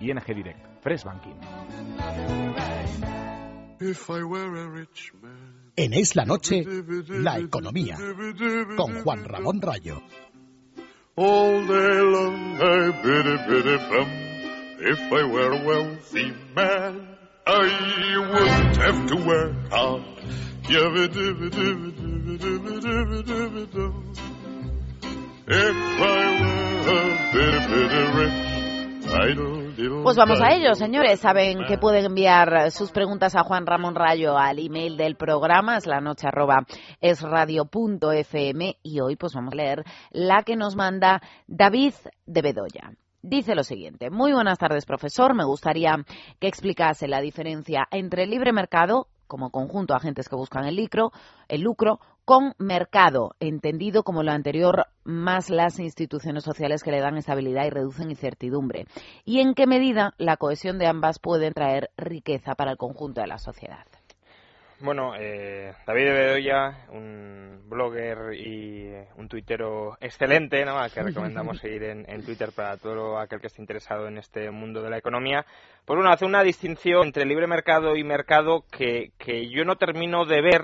ING 0.00 0.18
Direct, 0.26 0.82
Fresh 0.82 1.04
Banking. 1.04 1.36
En 5.76 5.94
Es 5.94 6.16
la 6.16 6.24
Noche, 6.24 6.64
la 7.08 7.38
economía, 7.38 7.96
con 8.76 9.02
Juan 9.02 9.24
Ramón 9.24 9.60
Rayo. 9.60 10.02
All 11.16 11.66
day 11.66 12.00
long 12.00 12.56
I 12.62 12.90
biddy 13.02 13.36
biddy 13.46 13.76
bum. 13.90 14.08
If 14.80 15.12
I 15.12 15.24
were 15.24 15.52
a 15.52 15.66
wealthy 15.66 16.32
man, 16.54 17.16
I 17.46 18.16
wouldn't 18.16 18.76
have 18.78 19.06
to 19.08 19.16
work 19.16 19.52
hard. 19.70 20.02
Yabba 20.62 21.08
dibba 21.08 21.50
dibba 21.50 21.90
dibba 21.92 22.38
dibba 22.38 22.80
dibba 22.80 23.22
dibba 23.22 23.66
dum. 23.70 24.14
If 25.46 25.76
I 26.00 26.40
were 26.40 26.88
a 26.88 27.32
biddy 27.32 27.60
biddy 27.68 28.02
rich, 28.16 28.40
idle 29.12 29.69
Pues 30.02 30.16
vamos 30.16 30.40
a 30.42 30.52
ello, 30.52 30.74
señores. 30.74 31.20
Saben 31.20 31.64
que 31.66 31.78
pueden 31.78 32.04
enviar 32.04 32.70
sus 32.70 32.90
preguntas 32.90 33.34
a 33.34 33.44
Juan 33.44 33.66
Ramón 33.66 33.94
Rayo 33.94 34.36
al 34.36 34.58
email 34.58 34.96
del 34.96 35.16
programa, 35.16 35.78
es 35.78 35.86
la 35.86 36.00
noche 36.00 36.28
arroba 36.28 36.66
esradio.fm 37.00 38.76
y 38.82 39.00
hoy 39.00 39.16
pues 39.16 39.32
vamos 39.32 39.54
a 39.54 39.56
leer 39.56 39.84
la 40.10 40.42
que 40.42 40.56
nos 40.56 40.76
manda 40.76 41.22
David 41.46 41.94
de 42.26 42.42
Bedoya. 42.42 42.92
Dice 43.22 43.54
lo 43.54 43.62
siguiente. 43.62 44.10
Muy 44.10 44.32
buenas 44.32 44.58
tardes, 44.58 44.84
profesor. 44.84 45.34
Me 45.34 45.44
gustaría 45.44 45.96
que 46.38 46.48
explicase 46.48 47.08
la 47.08 47.20
diferencia 47.20 47.86
entre 47.90 48.24
el 48.24 48.30
libre 48.30 48.52
mercado 48.52 49.08
como 49.30 49.50
conjunto 49.50 49.94
agentes 49.94 50.28
que 50.28 50.34
buscan 50.34 50.66
el 50.66 50.76
lucro, 50.76 51.12
el 51.48 51.62
lucro 51.62 52.00
con 52.24 52.54
mercado, 52.58 53.36
entendido 53.38 54.02
como 54.02 54.22
lo 54.22 54.32
anterior, 54.32 54.88
más 55.04 55.50
las 55.50 55.78
instituciones 55.78 56.44
sociales 56.44 56.82
que 56.82 56.90
le 56.90 57.00
dan 57.00 57.16
estabilidad 57.16 57.64
y 57.64 57.70
reducen 57.70 58.10
incertidumbre. 58.10 58.86
Y 59.24 59.40
en 59.40 59.54
qué 59.54 59.66
medida 59.66 60.14
la 60.18 60.36
cohesión 60.36 60.78
de 60.78 60.86
ambas 60.86 61.20
puede 61.20 61.52
traer 61.52 61.90
riqueza 61.96 62.56
para 62.56 62.72
el 62.72 62.76
conjunto 62.76 63.20
de 63.20 63.28
la 63.28 63.38
sociedad. 63.38 63.86
Bueno, 64.82 65.12
eh, 65.14 65.74
David 65.86 66.04
Bedoya, 66.04 66.86
un 66.88 67.68
blogger 67.68 68.32
y 68.34 68.90
un 69.16 69.28
tuitero 69.28 69.98
excelente, 70.00 70.64
¿no? 70.64 70.76
que 70.92 71.02
recomendamos 71.02 71.58
seguir 71.60 71.82
en, 71.84 72.24
Twitter 72.24 72.50
para 72.56 72.78
todo 72.78 73.18
aquel 73.18 73.40
que 73.40 73.48
esté 73.48 73.60
interesado 73.60 74.08
en 74.08 74.16
este 74.16 74.50
mundo 74.50 74.80
de 74.80 74.88
la 74.88 74.96
economía. 74.96 75.44
Pues 75.84 75.96
bueno, 75.96 76.10
hace 76.10 76.24
una 76.24 76.42
distinción 76.42 77.08
entre 77.08 77.26
libre 77.26 77.46
mercado 77.46 77.94
y 77.94 78.04
mercado 78.04 78.64
que, 78.70 79.12
que 79.18 79.50
yo 79.50 79.66
no 79.66 79.76
termino 79.76 80.24
de 80.24 80.40
ver 80.40 80.62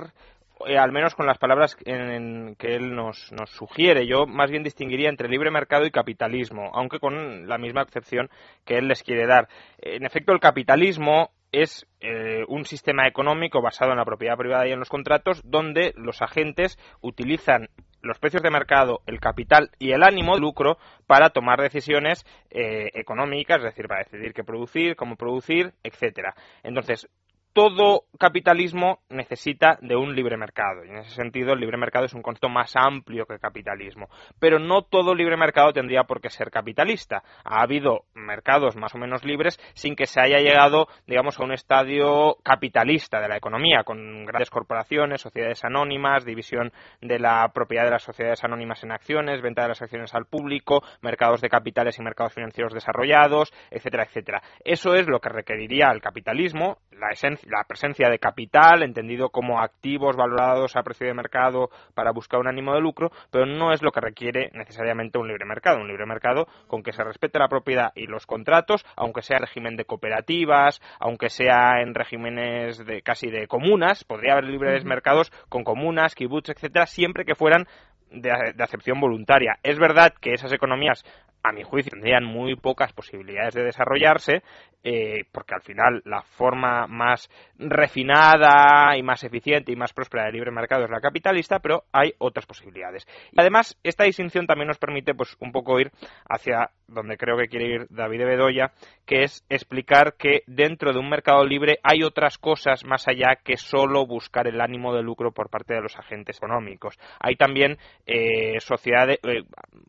eh, 0.66 0.78
al 0.78 0.92
menos 0.92 1.14
con 1.14 1.26
las 1.26 1.36
palabras 1.36 1.76
en, 1.84 2.56
que 2.58 2.74
él 2.74 2.94
nos, 2.94 3.30
nos, 3.32 3.50
sugiere. 3.50 4.06
Yo 4.06 4.26
más 4.26 4.50
bien 4.50 4.62
distinguiría 4.62 5.10
entre 5.10 5.28
libre 5.28 5.50
mercado 5.50 5.84
y 5.84 5.90
capitalismo, 5.90 6.70
aunque 6.72 7.00
con 7.00 7.46
la 7.46 7.58
misma 7.58 7.82
excepción 7.82 8.30
que 8.64 8.78
él 8.78 8.88
les 8.88 9.02
quiere 9.02 9.26
dar. 9.26 9.48
En 9.76 10.06
efecto, 10.06 10.32
el 10.32 10.40
capitalismo 10.40 11.32
es 11.56 11.86
eh, 12.00 12.44
un 12.48 12.66
sistema 12.66 13.08
económico 13.08 13.62
basado 13.62 13.90
en 13.92 13.96
la 13.96 14.04
propiedad 14.04 14.36
privada 14.36 14.68
y 14.68 14.72
en 14.72 14.78
los 14.78 14.90
contratos 14.90 15.40
donde 15.42 15.94
los 15.96 16.20
agentes 16.20 16.78
utilizan 17.00 17.70
los 18.02 18.18
precios 18.18 18.42
de 18.42 18.50
mercado, 18.50 19.00
el 19.06 19.20
capital 19.20 19.70
y 19.78 19.92
el 19.92 20.02
ánimo 20.02 20.34
de 20.34 20.42
lucro 20.42 20.76
para 21.06 21.30
tomar 21.30 21.60
decisiones 21.62 22.26
eh, 22.50 22.90
económicas, 22.92 23.56
es 23.58 23.64
decir, 23.64 23.88
para 23.88 24.04
decidir 24.04 24.34
qué 24.34 24.44
producir, 24.44 24.96
cómo 24.96 25.16
producir, 25.16 25.72
etcétera. 25.82 26.34
Entonces, 26.62 27.08
todo 27.56 28.04
capitalismo 28.18 28.98
necesita 29.08 29.78
de 29.80 29.96
un 29.96 30.14
libre 30.14 30.36
mercado. 30.36 30.84
Y 30.84 30.90
en 30.90 30.98
ese 30.98 31.14
sentido, 31.14 31.54
el 31.54 31.60
libre 31.60 31.78
mercado 31.78 32.04
es 32.04 32.12
un 32.12 32.20
concepto 32.20 32.50
más 32.50 32.76
amplio 32.76 33.24
que 33.24 33.32
el 33.32 33.40
capitalismo. 33.40 34.10
Pero 34.38 34.58
no 34.58 34.82
todo 34.82 35.14
libre 35.14 35.38
mercado 35.38 35.72
tendría 35.72 36.04
por 36.04 36.20
qué 36.20 36.28
ser 36.28 36.50
capitalista. 36.50 37.22
Ha 37.44 37.62
habido 37.62 38.02
mercados 38.14 38.76
más 38.76 38.94
o 38.94 38.98
menos 38.98 39.24
libres 39.24 39.58
sin 39.72 39.96
que 39.96 40.04
se 40.04 40.20
haya 40.20 40.36
llegado, 40.40 40.88
digamos, 41.06 41.40
a 41.40 41.44
un 41.44 41.52
estadio 41.52 42.36
capitalista 42.44 43.22
de 43.22 43.28
la 43.28 43.38
economía, 43.38 43.84
con 43.84 44.26
grandes 44.26 44.50
corporaciones, 44.50 45.22
sociedades 45.22 45.64
anónimas, 45.64 46.26
división 46.26 46.74
de 47.00 47.18
la 47.18 47.50
propiedad 47.54 47.84
de 47.84 47.92
las 47.92 48.02
sociedades 48.02 48.44
anónimas 48.44 48.84
en 48.84 48.92
acciones, 48.92 49.40
venta 49.40 49.62
de 49.62 49.68
las 49.68 49.80
acciones 49.80 50.14
al 50.14 50.26
público, 50.26 50.82
mercados 51.00 51.40
de 51.40 51.48
capitales 51.48 51.98
y 51.98 52.02
mercados 52.02 52.34
financieros 52.34 52.74
desarrollados, 52.74 53.50
etcétera, 53.70 54.04
etcétera. 54.04 54.42
Eso 54.62 54.92
es 54.92 55.06
lo 55.06 55.20
que 55.20 55.30
requeriría 55.30 55.90
el 55.90 56.02
capitalismo, 56.02 56.80
la 56.90 57.08
esencia 57.12 57.45
la 57.48 57.64
presencia 57.64 58.08
de 58.08 58.18
capital, 58.18 58.82
entendido 58.82 59.30
como 59.30 59.60
activos 59.60 60.16
valorados 60.16 60.76
a 60.76 60.82
precio 60.82 61.06
de 61.06 61.14
mercado 61.14 61.70
para 61.94 62.12
buscar 62.12 62.40
un 62.40 62.48
ánimo 62.48 62.74
de 62.74 62.80
lucro, 62.80 63.10
pero 63.30 63.46
no 63.46 63.72
es 63.72 63.82
lo 63.82 63.92
que 63.92 64.00
requiere 64.00 64.50
necesariamente 64.52 65.18
un 65.18 65.28
libre 65.28 65.44
mercado. 65.44 65.80
Un 65.80 65.88
libre 65.88 66.06
mercado 66.06 66.46
con 66.66 66.82
que 66.82 66.92
se 66.92 67.04
respete 67.04 67.38
la 67.38 67.48
propiedad 67.48 67.92
y 67.94 68.06
los 68.06 68.26
contratos, 68.26 68.84
aunque 68.96 69.22
sea 69.22 69.38
en 69.38 69.42
régimen 69.42 69.76
de 69.76 69.84
cooperativas, 69.84 70.80
aunque 70.98 71.28
sea 71.28 71.80
en 71.80 71.94
regímenes 71.94 72.84
de 72.84 73.02
casi 73.02 73.30
de 73.30 73.46
comunas, 73.46 74.04
podría 74.04 74.32
haber 74.32 74.44
libres 74.44 74.84
mercados 74.84 75.30
con 75.48 75.64
comunas, 75.64 76.14
kibbutz, 76.14 76.50
etcétera, 76.50 76.86
siempre 76.86 77.24
que 77.24 77.34
fueran 77.34 77.66
de, 78.10 78.30
acepción 78.58 79.00
voluntaria. 79.00 79.58
Es 79.62 79.78
verdad 79.78 80.14
que 80.20 80.32
esas 80.32 80.52
economías 80.52 81.04
a 81.42 81.52
mi 81.52 81.62
juicio, 81.62 81.90
tendrían 81.90 82.24
muy 82.24 82.56
pocas 82.56 82.92
posibilidades 82.92 83.54
de 83.54 83.62
desarrollarse, 83.62 84.42
eh, 84.82 85.24
porque 85.30 85.54
al 85.54 85.62
final 85.62 86.02
la 86.04 86.22
forma 86.22 86.88
más 86.88 87.30
refinada 87.56 88.96
y 88.96 89.02
más 89.02 89.22
eficiente 89.22 89.70
y 89.70 89.76
más 89.76 89.92
próspera 89.92 90.24
del 90.24 90.34
libre 90.34 90.50
mercado 90.50 90.84
es 90.84 90.90
la 90.90 91.00
capitalista, 91.00 91.60
pero 91.60 91.84
hay 91.92 92.14
otras 92.18 92.46
posibilidades. 92.46 93.06
Y 93.30 93.40
además, 93.40 93.78
esta 93.84 94.04
distinción 94.04 94.46
también 94.46 94.66
nos 94.68 94.78
permite 94.78 95.14
pues 95.14 95.36
un 95.38 95.52
poco 95.52 95.78
ir 95.78 95.92
hacia 96.28 96.70
donde 96.88 97.16
creo 97.16 97.36
que 97.36 97.48
quiere 97.48 97.66
ir 97.66 97.86
David 97.90 98.24
Bedoya, 98.24 98.72
que 99.04 99.22
es 99.22 99.44
explicar 99.48 100.14
que 100.16 100.42
dentro 100.46 100.92
de 100.92 100.98
un 100.98 101.08
mercado 101.08 101.44
libre 101.44 101.78
hay 101.82 102.02
otras 102.02 102.38
cosas 102.38 102.84
más 102.84 103.08
allá 103.08 103.36
que 103.42 103.56
solo 103.56 104.06
buscar 104.06 104.46
el 104.46 104.60
ánimo 104.60 104.94
de 104.94 105.02
lucro 105.02 105.32
por 105.32 105.50
parte 105.50 105.74
de 105.74 105.80
los 105.80 105.96
agentes 105.96 106.36
económicos. 106.36 106.98
Hay 107.20 107.36
también 107.36 107.78
eh, 108.06 108.60
sociedades, 108.60 109.18
eh, 109.24 109.44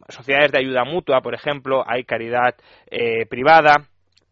sociedades 0.09 0.51
de 0.51 0.59
ayuda 0.59 0.83
mutua, 0.83 1.21
por 1.21 1.33
ejemplo, 1.33 1.83
hay 1.87 2.03
caridad 2.03 2.55
eh, 2.89 3.25
privada, 3.25 3.87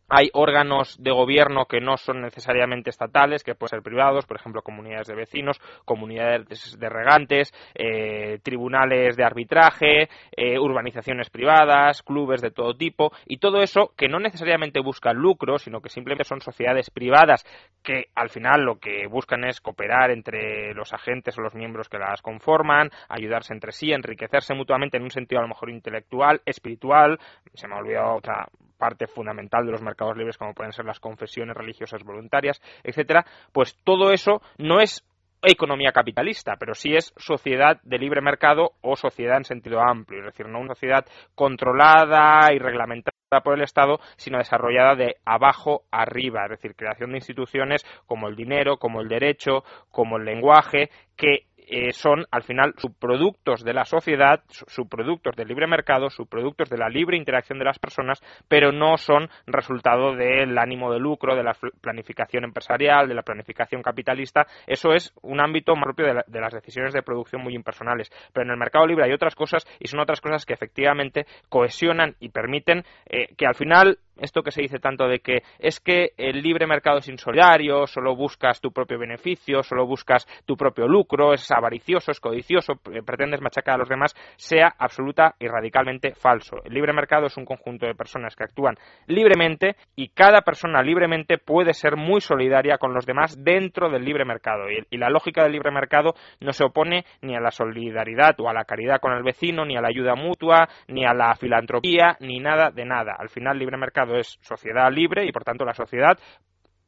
hay 0.09 0.29
órganos 0.33 1.01
de 1.01 1.11
gobierno 1.11 1.65
que 1.65 1.81
no 1.81 1.97
son 1.97 2.21
necesariamente 2.21 2.89
estatales, 2.89 3.43
que 3.43 3.55
pueden 3.55 3.69
ser 3.69 3.81
privados, 3.81 4.25
por 4.25 4.37
ejemplo, 4.37 4.61
comunidades 4.61 5.07
de 5.07 5.15
vecinos, 5.15 5.59
comunidades 5.85 6.77
de 6.79 6.89
regantes, 6.89 7.53
eh, 7.73 8.39
tribunales 8.43 9.15
de 9.15 9.23
arbitraje, 9.23 10.09
eh, 10.35 10.59
urbanizaciones 10.59 11.29
privadas, 11.29 12.03
clubes 12.03 12.41
de 12.41 12.51
todo 12.51 12.75
tipo, 12.75 13.11
y 13.25 13.37
todo 13.37 13.61
eso 13.61 13.93
que 13.97 14.07
no 14.07 14.19
necesariamente 14.19 14.79
buscan 14.79 15.17
lucro, 15.17 15.57
sino 15.57 15.81
que 15.81 15.89
simplemente 15.89 16.23
son 16.23 16.41
sociedades 16.41 16.89
privadas 16.89 17.45
que 17.83 18.05
al 18.15 18.29
final 18.29 18.61
lo 18.61 18.79
que 18.79 19.07
buscan 19.07 19.43
es 19.45 19.61
cooperar 19.61 20.11
entre 20.11 20.73
los 20.73 20.93
agentes 20.93 21.37
o 21.37 21.41
los 21.41 21.55
miembros 21.55 21.89
que 21.89 21.97
las 21.97 22.21
conforman, 22.21 22.89
ayudarse 23.09 23.53
entre 23.53 23.71
sí, 23.71 23.91
enriquecerse 23.91 24.53
mutuamente 24.53 24.97
en 24.97 25.03
un 25.03 25.11
sentido 25.11 25.39
a 25.39 25.43
lo 25.43 25.49
mejor 25.49 25.69
intelectual, 25.69 26.41
espiritual, 26.45 27.19
se 27.53 27.67
me 27.67 27.75
ha 27.75 27.79
olvidado 27.79 28.15
otra 28.15 28.47
parte 28.77 29.07
fundamental 29.07 29.65
de 29.65 29.71
los 29.71 29.81
mercados 29.81 30.17
libres 30.17 30.37
como 30.37 30.53
pueden 30.53 30.73
ser 30.73 30.85
las 30.85 30.99
confesiones 30.99 31.55
religiosas 31.55 32.03
voluntarias, 32.03 32.61
etcétera, 32.83 33.25
pues 33.51 33.75
todo 33.83 34.11
eso 34.11 34.41
no 34.57 34.79
es 34.79 35.03
economía 35.41 35.91
capitalista, 35.91 36.55
pero 36.59 36.73
sí 36.73 36.95
es 36.95 37.13
sociedad 37.17 37.79
de 37.83 37.97
libre 37.97 38.21
mercado 38.21 38.71
o 38.81 38.95
sociedad 38.95 39.37
en 39.37 39.43
sentido 39.43 39.79
amplio, 39.79 40.19
es 40.19 40.25
decir, 40.25 40.47
no 40.47 40.59
una 40.59 40.73
sociedad 40.73 41.05
controlada 41.35 42.51
y 42.53 42.59
reglamentada 42.59 43.13
por 43.43 43.55
el 43.55 43.63
Estado, 43.63 43.99
sino 44.17 44.37
desarrollada 44.37 44.95
de 44.95 45.17
abajo 45.25 45.83
arriba, 45.91 46.45
es 46.45 46.51
decir, 46.51 46.75
creación 46.75 47.11
de 47.11 47.17
instituciones 47.17 47.85
como 48.05 48.27
el 48.27 48.35
dinero, 48.35 48.77
como 48.77 49.01
el 49.01 49.07
derecho, 49.07 49.63
como 49.91 50.17
el 50.17 50.25
lenguaje, 50.25 50.89
que 51.15 51.47
eh, 51.67 51.91
son 51.91 52.25
al 52.31 52.43
final 52.43 52.73
subproductos 52.77 53.63
de 53.63 53.73
la 53.73 53.85
sociedad, 53.85 54.43
subproductos 54.49 55.35
del 55.35 55.47
libre 55.47 55.67
mercado, 55.67 56.09
subproductos 56.09 56.69
de 56.69 56.77
la 56.77 56.89
libre 56.89 57.17
interacción 57.17 57.59
de 57.59 57.65
las 57.65 57.79
personas, 57.79 58.21
pero 58.47 58.71
no 58.71 58.97
son 58.97 59.29
resultado 59.47 60.15
del 60.15 60.57
ánimo 60.57 60.91
de 60.91 60.99
lucro, 60.99 61.35
de 61.35 61.43
la 61.43 61.55
planificación 61.81 62.43
empresarial, 62.43 63.07
de 63.07 63.15
la 63.15 63.23
planificación 63.23 63.81
capitalista. 63.81 64.45
Eso 64.67 64.93
es 64.93 65.13
un 65.21 65.39
ámbito 65.39 65.75
más 65.75 65.85
propio 65.85 66.05
de, 66.05 66.39
las 66.39 66.53
decisiones 66.53 66.93
de 66.93 67.03
producción 67.03 67.41
muy 67.41 67.55
impersonales. 67.55 68.11
Pero 68.33 68.45
en 68.45 68.51
el 68.51 68.57
mercado 68.57 68.85
libre 68.85 69.05
hay 69.05 69.13
otras 69.13 69.35
cosas 69.35 69.65
y 69.79 69.87
son 69.87 69.99
otras 69.99 70.21
cosas 70.21 70.45
que 70.45 70.53
efectivamente 70.53 71.25
cohesionan 71.49 72.15
y 72.19 72.29
permiten 72.29 72.83
eh, 73.05 73.33
que 73.35 73.45
al 73.45 73.55
final 73.55 73.99
esto 74.17 74.43
que 74.43 74.51
se 74.51 74.61
dice 74.61 74.79
tanto 74.79 75.07
de 75.07 75.19
que 75.19 75.43
es 75.59 75.79
que 75.79 76.11
el 76.17 76.41
libre 76.41 76.67
mercado 76.67 76.99
es 76.99 77.07
insolidario, 77.07 77.87
solo 77.87 78.15
buscas 78.15 78.61
tu 78.61 78.71
propio 78.71 78.99
beneficio, 78.99 79.63
solo 79.63 79.85
buscas 79.85 80.25
tu 80.45 80.55
propio 80.55 80.87
lucro, 80.87 81.33
es 81.33 81.51
avaricioso, 81.51 82.11
es 82.11 82.19
codicioso, 82.19 82.73
pretendes 83.05 83.41
machacar 83.41 83.75
a 83.75 83.79
los 83.79 83.89
demás, 83.89 84.13
sea 84.37 84.73
absoluta 84.77 85.35
y 85.39 85.47
radicalmente 85.47 86.13
falso. 86.15 86.57
El 86.63 86.73
libre 86.73 86.93
mercado 86.93 87.27
es 87.27 87.37
un 87.37 87.45
conjunto 87.45 87.85
de 87.85 87.95
personas 87.95 88.35
que 88.35 88.43
actúan 88.43 88.75
libremente 89.07 89.75
y 89.95 90.09
cada 90.09 90.41
persona 90.41 90.81
libremente 90.81 91.37
puede 91.37 91.73
ser 91.73 91.95
muy 91.95 92.21
solidaria 92.21 92.77
con 92.77 92.93
los 92.93 93.05
demás 93.05 93.43
dentro 93.43 93.89
del 93.89 94.05
libre 94.05 94.25
mercado. 94.25 94.65
Y, 94.69 94.97
la 94.97 95.09
lógica 95.09 95.43
del 95.43 95.51
libre 95.51 95.71
mercado 95.71 96.15
no 96.39 96.53
se 96.53 96.63
opone 96.63 97.05
ni 97.21 97.35
a 97.35 97.41
la 97.41 97.51
solidaridad 97.51 98.39
o 98.39 98.49
a 98.49 98.53
la 98.53 98.63
caridad 98.63 98.99
con 98.99 99.13
el 99.13 99.23
vecino, 99.23 99.65
ni 99.65 99.75
a 99.75 99.81
la 99.81 99.89
ayuda 99.89 100.15
mutua, 100.15 100.67
ni 100.87 101.05
a 101.05 101.13
la 101.13 101.35
filantropía, 101.35 102.17
ni 102.21 102.39
nada 102.39 102.71
de 102.71 102.85
nada. 102.85 103.15
Al 103.19 103.29
final, 103.29 103.59
libre 103.59 103.77
mercado 103.77 104.04
es 104.13 104.37
sociedad 104.41 104.91
libre 104.91 105.25
y 105.25 105.31
por 105.31 105.43
tanto 105.43 105.65
la 105.65 105.73
sociedad 105.73 106.17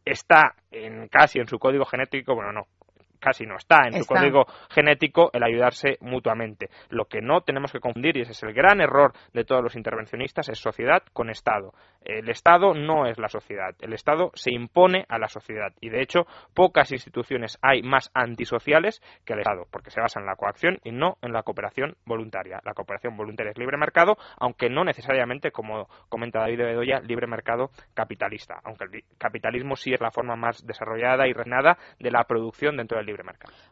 está 0.06 0.56
en 0.72 1.08
casi 1.08 1.40
en 1.40 1.48
su 1.48 1.60
código 1.60 1.86
genético, 1.86 2.36
bueno, 2.36 2.52
no, 2.52 2.68
casi 3.20 3.46
no 3.46 3.56
está 3.56 3.88
en 3.88 3.94
su 3.94 4.06
código 4.06 4.46
genético 4.70 5.30
el 5.34 5.44
ayudarse 5.44 5.98
mutuamente. 6.02 6.70
Lo 6.90 7.06
que 7.06 7.22
no 7.22 7.42
tenemos 7.42 7.72
que 7.72 7.80
confundir, 7.80 8.18
y 8.18 8.22
ese 8.22 8.32
es 8.32 8.44
el 8.44 8.54
gran 8.54 8.82
error 8.82 9.14
de 9.34 9.44
todos 9.44 9.64
los 9.64 9.76
intervencionistas, 9.76 10.50
es 10.50 10.60
sociedad 10.60 11.04
con 11.14 11.30
Estado. 11.30 11.74
El 12.04 12.30
Estado 12.30 12.74
no 12.74 13.06
es 13.06 13.18
la 13.18 13.28
sociedad, 13.28 13.76
el 13.82 13.94
Estado 13.94 14.32
se 14.34 14.54
impone 14.54 15.06
a 15.10 15.18
la 15.18 15.28
sociedad 15.28 15.74
y 15.82 15.90
de 15.90 16.02
hecho 16.02 16.26
pocas 16.54 16.92
instituciones 16.92 17.58
hay 17.62 17.82
más 17.82 18.12
antisociales 18.14 19.02
que 19.26 19.34
el 19.34 19.40
Estado, 19.40 19.68
porque 19.72 19.92
se 19.92 20.00
basa 20.00 20.20
en 20.20 20.26
la 20.26 20.36
coacción 20.36 20.80
y 20.84 20.92
no 20.92 21.18
en 21.22 21.34
la 21.34 21.44
cooperación 21.44 21.98
voluntaria. 22.06 22.62
La 22.64 22.74
cooperación 22.74 23.18
voluntaria 23.18 23.52
es 23.52 23.58
libre 23.58 23.78
mercado, 23.78 24.18
aunque 24.40 24.70
no 24.70 24.84
necesariamente, 24.84 25.52
como 25.52 25.88
comenta 26.10 26.40
David 26.40 26.60
Bedoya, 26.60 27.00
libre 27.02 27.28
mercado 27.28 27.72
capitalista, 27.94 28.60
aunque 28.64 28.86
el 28.86 29.04
capitalismo 29.18 29.76
sí 29.76 29.94
es 29.94 30.02
la 30.02 30.12
forma 30.12 30.36
más 30.36 30.66
desarrollada 30.66 31.28
y 31.28 31.34
reinada 31.34 31.78
de 32.00 32.12
la 32.12 32.24
producción 32.24 32.78
dentro 32.78 32.98
del 32.98 33.08
libre 33.08 33.17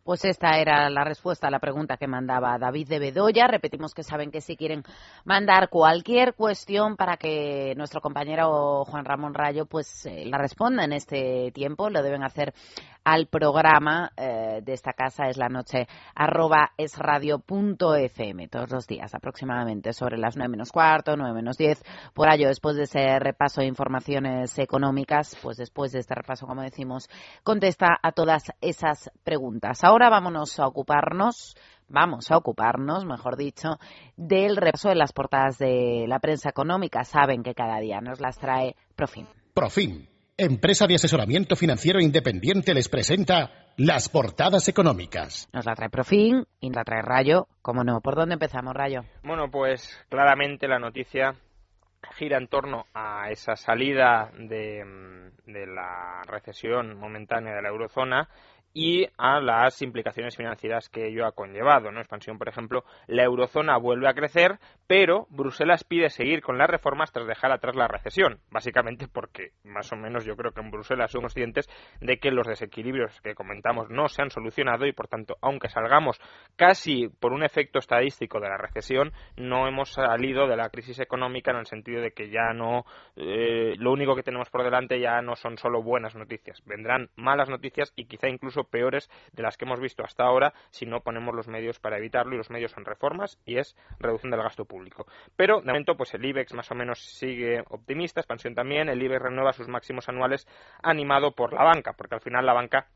Pues 0.03 0.23
esta 0.25 0.57
era 0.59 0.89
la 0.89 1.03
respuesta 1.03 1.47
a 1.47 1.51
la 1.51 1.59
pregunta 1.59 1.97
que 1.97 2.07
mandaba 2.07 2.57
David 2.57 2.87
de 2.87 2.99
Bedoya. 2.99 3.47
Repetimos 3.47 3.93
que 3.93 4.03
saben 4.03 4.31
que 4.31 4.41
si 4.41 4.55
quieren 4.55 4.83
mandar 5.23 5.69
cualquier 5.69 6.33
cuestión 6.35 6.95
para 6.95 7.17
que 7.17 7.73
nuestro 7.75 8.01
compañero 8.01 8.85
Juan 8.85 9.05
Ramón 9.05 9.33
Rayo 9.33 9.65
pues 9.65 10.05
eh, 10.05 10.25
la 10.25 10.37
responda 10.37 10.83
en 10.83 10.93
este 10.93 11.51
tiempo, 11.53 11.89
lo 11.89 12.01
deben 12.01 12.23
hacer 12.23 12.53
al 13.05 13.27
programa 13.27 14.11
eh, 14.17 14.61
de 14.63 14.73
esta 14.73 14.93
casa 14.93 15.29
es 15.29 15.37
la 15.37 15.47
noche 15.47 15.87
arroba 16.15 16.71
es 16.75 16.97
radio 16.97 17.37
punto 17.37 17.95
fm 17.95 18.47
todos 18.47 18.71
los 18.71 18.87
días 18.87 19.13
aproximadamente 19.13 19.93
sobre 19.93 20.17
las 20.17 20.35
nueve 20.35 20.49
menos 20.49 20.71
cuarto, 20.71 21.15
nueve 21.15 21.35
menos 21.35 21.55
diez 21.55 21.83
por 22.15 22.33
ello 22.33 22.47
después 22.47 22.75
de 22.75 22.83
ese 22.83 23.19
repaso 23.19 23.61
de 23.61 23.67
informaciones 23.67 24.57
económicas 24.57 25.37
pues 25.43 25.57
después 25.57 25.91
de 25.91 25.99
este 25.99 26.15
repaso 26.15 26.47
como 26.47 26.63
decimos 26.63 27.07
contesta 27.43 27.99
a 28.01 28.11
todas 28.11 28.51
esas 28.59 29.11
preguntas 29.25 29.83
ahora 29.83 30.09
vámonos 30.09 30.57
a 30.59 30.67
ocuparnos 30.67 31.55
vamos 31.87 32.31
a 32.31 32.37
ocuparnos, 32.37 33.05
mejor 33.05 33.37
dicho, 33.37 33.77
del 34.15 34.57
repaso 34.57 34.89
de 34.89 34.95
las 34.95 35.13
portadas 35.13 35.57
de 35.57 36.05
la 36.07 36.19
prensa 36.19 36.49
económica. 36.49 37.03
Saben 37.03 37.43
que 37.43 37.53
cada 37.53 37.79
día 37.79 38.01
nos 38.01 38.19
las 38.19 38.39
trae 38.39 38.75
Profim. 38.95 39.27
Profim 39.53 40.07
Empresa 40.37 40.85
de 40.85 40.95
asesoramiento 40.95 41.55
financiero 41.55 42.01
independiente 42.01 42.73
les 42.73 42.89
presenta 42.89 43.71
las 43.77 44.09
portadas 44.09 44.67
económicas. 44.67 45.47
Nos 45.53 45.65
la 45.65 45.75
trae 45.75 45.89
Profin 45.89 46.45
y 46.59 46.67
nos 46.67 46.75
la 46.75 46.83
trae 46.83 47.01
Rayo. 47.01 47.47
¿Cómo 47.61 47.85
no? 47.85 48.01
¿Por 48.01 48.15
dónde 48.15 48.33
empezamos, 48.33 48.73
Rayo? 48.73 49.05
Bueno, 49.23 49.49
pues 49.49 49.97
claramente 50.09 50.67
la 50.67 50.77
noticia 50.77 51.35
gira 52.17 52.37
en 52.37 52.49
torno 52.49 52.85
a 52.93 53.29
esa 53.31 53.55
salida 53.55 54.29
de, 54.37 54.83
de 55.45 55.67
la 55.67 56.21
recesión 56.27 56.99
momentánea 56.99 57.55
de 57.55 57.61
la 57.61 57.69
eurozona 57.69 58.27
y 58.75 59.07
a 59.17 59.39
las 59.39 59.81
implicaciones 59.81 60.35
financieras 60.35 60.89
que 60.89 61.07
ello 61.07 61.25
ha 61.25 61.31
conllevado. 61.31 61.91
¿no? 61.91 62.01
Expansión, 62.01 62.37
por 62.37 62.49
ejemplo, 62.49 62.83
la 63.07 63.23
eurozona 63.23 63.77
vuelve 63.77 64.09
a 64.09 64.13
crecer, 64.13 64.59
pero 64.85 65.27
Bruselas 65.29 65.85
pide 65.85 66.09
seguir 66.09 66.41
con 66.41 66.57
las 66.57 66.69
reformas 66.69 67.13
tras 67.13 67.25
dejar 67.25 67.53
atrás 67.53 67.77
la 67.77 67.87
recesión, 67.87 68.39
básicamente 68.51 69.07
porque 69.07 69.51
más 69.63 69.91
o 69.93 69.95
menos 69.95 70.25
yo 70.25 70.35
creo 70.35 70.51
que 70.51 70.59
en 70.59 70.71
Bruselas 70.71 71.09
son 71.09 71.21
conscientes 71.21 71.69
de 72.01 72.17
que 72.17 72.31
los 72.31 72.45
desequilibrios 72.45 73.19
que 73.21 73.33
comentamos 73.33 73.89
no 73.89 74.09
se 74.09 74.21
han 74.21 74.29
solucionado 74.29 74.85
y 74.85 74.91
por 74.91 75.07
tanto, 75.07 75.37
aunque 75.41 75.69
salgamos 75.69 76.19
casi 76.57 77.07
por 77.07 77.31
un 77.31 77.43
efecto 77.43 77.79
estadístico 77.79 78.41
de 78.41 78.49
la 78.49 78.57
recesión, 78.57 79.13
no 79.37 79.69
hemos 79.69 79.93
salido 79.93 80.47
de 80.47 80.57
la 80.57 80.69
crisis 80.69 80.99
económica 80.99 81.51
en 81.51 81.57
el 81.57 81.65
sentido 81.65 82.01
de 82.01 82.11
que 82.11 82.29
ya 82.29 82.53
no 82.53 82.83
eh, 83.15 83.75
lo 83.77 83.93
único 83.93 84.17
que 84.17 84.23
tenemos 84.23 84.49
por 84.49 84.63
delante 84.63 84.99
ya 84.99 85.21
no 85.21 85.37
son 85.37 85.57
solo 85.57 85.81
buenas 85.81 86.13
noticias, 86.13 86.61
vendrán 86.65 87.09
malas 87.15 87.49
noticias 87.49 87.93
y 87.95 88.05
quizá 88.05 88.27
incluso 88.27 88.64
peores 88.65 89.09
de 89.33 89.43
las 89.43 89.57
que 89.57 89.65
hemos 89.65 89.79
visto 89.79 90.03
hasta 90.03 90.23
ahora 90.23 90.53
si 90.71 90.85
no 90.85 91.01
ponemos 91.01 91.35
los 91.35 91.47
medios 91.47 91.79
para 91.79 91.97
evitarlo 91.97 92.35
y 92.35 92.37
los 92.37 92.49
medios 92.49 92.71
son 92.71 92.85
reformas 92.85 93.39
y 93.45 93.57
es 93.57 93.75
reducción 93.99 94.31
del 94.31 94.41
gasto 94.41 94.65
público. 94.65 95.05
Pero 95.35 95.61
de 95.61 95.67
momento 95.67 95.97
pues 95.97 96.13
el 96.13 96.25
IBEX 96.25 96.53
más 96.53 96.71
o 96.71 96.75
menos 96.75 96.99
sigue 96.99 97.63
optimista, 97.69 98.19
expansión 98.19 98.55
también, 98.55 98.89
el 98.89 99.01
IBEX 99.01 99.21
renueva 99.21 99.53
sus 99.53 99.67
máximos 99.67 100.09
anuales 100.09 100.47
animado 100.81 101.33
por 101.33 101.53
la 101.53 101.63
banca, 101.63 101.93
porque 101.93 102.15
al 102.15 102.21
final 102.21 102.45
la 102.45 102.53
banca 102.53 102.87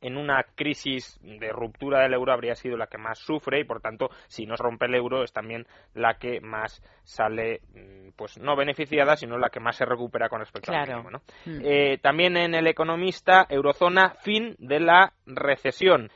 en 0.00 0.16
una 0.16 0.44
crisis 0.54 1.18
de 1.22 1.50
ruptura 1.52 2.00
del 2.02 2.14
euro 2.14 2.32
habría 2.32 2.54
sido 2.54 2.76
la 2.76 2.86
que 2.86 2.98
más 2.98 3.18
sufre 3.18 3.60
y 3.60 3.64
por 3.64 3.80
tanto 3.80 4.10
si 4.28 4.46
no 4.46 4.56
se 4.56 4.62
rompe 4.62 4.86
el 4.86 4.94
euro 4.94 5.22
es 5.22 5.32
también 5.32 5.66
la 5.94 6.14
que 6.14 6.40
más 6.40 6.82
sale 7.02 7.60
mm, 7.74 8.10
pues 8.16 8.38
no 8.38 8.56
beneficiada 8.56 9.16
sino 9.16 9.38
la 9.38 9.50
que 9.50 9.60
más 9.60 9.76
se 9.76 9.84
recupera 9.84 10.28
con 10.28 10.40
respecto 10.40 10.72
al 10.72 10.88
mínimo, 10.88 11.20
mm. 11.44 11.60
eh, 11.62 11.98
también 11.98 12.36
en 12.36 12.54
el 12.54 12.66
economista 12.66 13.46
eurozona 13.48 14.10
fin 14.10 14.56
de 14.58 14.80
la 14.80 15.12
recesión. 15.26 16.10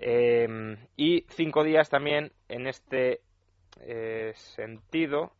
Eh, 0.00 0.76
y 0.96 1.24
cinco 1.30 1.64
días 1.64 1.90
también 1.90 2.30
en 2.48 2.68
este 2.68 3.20
eh, 3.80 4.32
sentido. 4.34 5.32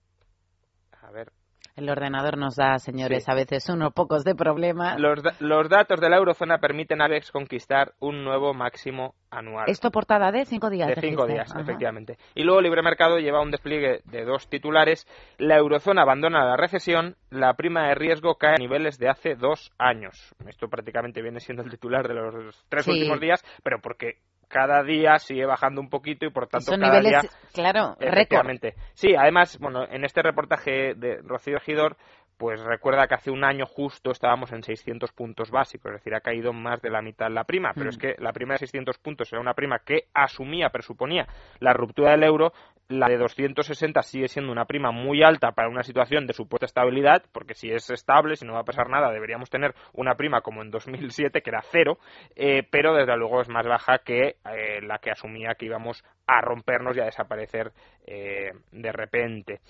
A 1.02 1.11
ver, 1.12 1.30
el 1.78 1.88
ordenador 1.88 2.36
nos 2.36 2.56
da, 2.56 2.78
señores, 2.78 3.28
a 3.28 3.34
veces 3.34 3.68
unos 3.68 3.92
pocos 3.92 4.24
de 4.24 4.34
problemas. 4.34 4.98
Los, 4.98 5.20
los, 5.40 5.68
datos 5.68 6.00
de 6.00 6.10
la 6.10 6.16
eurozona 6.16 6.58
permiten 6.58 7.00
a 7.00 7.04
Alex 7.04 7.30
conquistar 7.30 7.92
un 8.00 8.24
nuevo 8.24 8.52
máximo 8.52 9.14
anual. 9.30 9.66
Esto 9.68 9.90
portada 9.90 10.32
de 10.32 10.44
cinco 10.44 10.70
días. 10.70 10.88
De 10.88 11.00
cinco 11.00 11.26
días, 11.26 11.54
efectivamente. 11.54 12.18
Y 12.34 12.42
luego 12.42 12.60
Libre 12.60 12.82
Mercado 12.82 13.18
lleva 13.18 13.40
un 13.40 13.52
despliegue 13.52 14.00
de 14.04 14.24
dos 14.24 14.48
titulares. 14.48 15.06
La 15.38 15.56
eurozona 15.56 16.02
abandona 16.02 16.44
la 16.44 16.56
recesión, 16.56 17.16
la 17.30 17.54
prima 17.54 17.88
de 17.88 17.94
riesgo 17.94 18.34
cae 18.34 18.54
a 18.54 18.58
niveles 18.58 18.98
de 18.98 19.08
hace 19.08 19.36
dos 19.36 19.70
años. 19.78 20.34
Esto 20.48 20.68
prácticamente 20.68 21.22
viene 21.22 21.38
siendo 21.38 21.62
el 21.62 21.70
titular 21.70 22.08
de 22.08 22.14
los 22.14 22.64
tres 22.68 22.88
últimos 22.88 23.20
días, 23.20 23.44
pero 23.62 23.80
porque 23.80 24.18
cada 24.48 24.82
día 24.82 25.18
sigue 25.18 25.46
bajando 25.46 25.80
un 25.80 25.88
poquito 25.88 26.26
y 26.26 26.30
por 26.30 26.48
tanto 26.48 26.72
cada 26.72 27.00
niveles, 27.00 27.22
día 27.22 27.30
claro 27.52 27.96
efectivamente 28.00 28.74
sí 28.94 29.14
además 29.14 29.58
bueno 29.58 29.84
en 29.88 30.04
este 30.04 30.22
reportaje 30.22 30.94
de 30.94 31.18
Rocío 31.22 31.61
Gidor 31.61 31.96
pues 32.38 32.61
recuerda 32.61 33.08
que 33.08 33.14
hace 33.14 33.30
un 33.32 33.44
año 33.44 33.66
justo 33.66 34.12
estábamos 34.12 34.52
en 34.52 34.62
600 34.62 35.12
puntos 35.12 35.50
básicos, 35.50 35.90
es 35.90 35.98
decir, 35.98 36.14
ha 36.14 36.20
caído 36.20 36.52
más 36.52 36.80
de 36.80 36.88
la 36.88 37.02
mitad 37.02 37.28
la 37.30 37.42
prima, 37.42 37.72
pero 37.74 37.90
es 37.90 37.98
mm. 37.98 38.00
que 38.00 38.14
la 38.18 38.32
prima 38.32 38.54
de 38.54 38.58
600 38.58 38.96
puntos 38.98 39.32
era 39.32 39.40
una 39.40 39.54
prima 39.54 39.80
que 39.80 40.04
asumía, 40.14 40.70
presuponía 40.70 41.26
la 41.58 41.72
ruptura 41.72 42.12
del 42.12 42.22
euro, 42.22 42.52
la 42.88 43.09
de 43.09 43.18
260 43.18 44.03
sigue 44.03 44.29
siendo 44.29 44.51
una 44.51 44.64
prima 44.64 44.90
muy 44.90 45.22
alta 45.22 45.53
para 45.53 45.68
una 45.68 45.83
situación 45.83 46.27
de 46.27 46.33
supuesta 46.33 46.66
estabilidad, 46.66 47.22
porque 47.33 47.55
si 47.55 47.70
es 47.70 47.90
estable, 47.90 48.37
si 48.37 48.46
no 48.46 48.55
va 48.55 48.61
a 48.61 48.64
pasar 48.64 48.88
nada, 48.88 49.12
deberíamos 49.12 49.51
tener 49.51 49.74
una 49.92 50.14
prima 50.14 50.40
como 50.40 50.62
en 50.62 50.70
2007, 50.70 51.42
que 51.42 51.51
era 51.51 51.62
cero, 51.62 51.98
eh, 52.35 52.62
pero 52.70 52.94
desde 52.94 53.16
luego 53.16 53.42
es 53.42 53.48
más 53.48 53.66
baja 53.66 53.98
que 53.98 54.37
eh, 54.51 54.81
la 54.83 54.98
que 54.98 55.11
asumía 55.11 55.55
que 55.55 55.66
íbamos 55.66 56.03
a 56.27 56.40
rompernos 56.40 56.96
y 56.96 57.01
a 57.01 57.05
desaparecer 57.05 57.72
eh, 58.07 58.53
de 58.72 58.92
repente. 58.92 59.61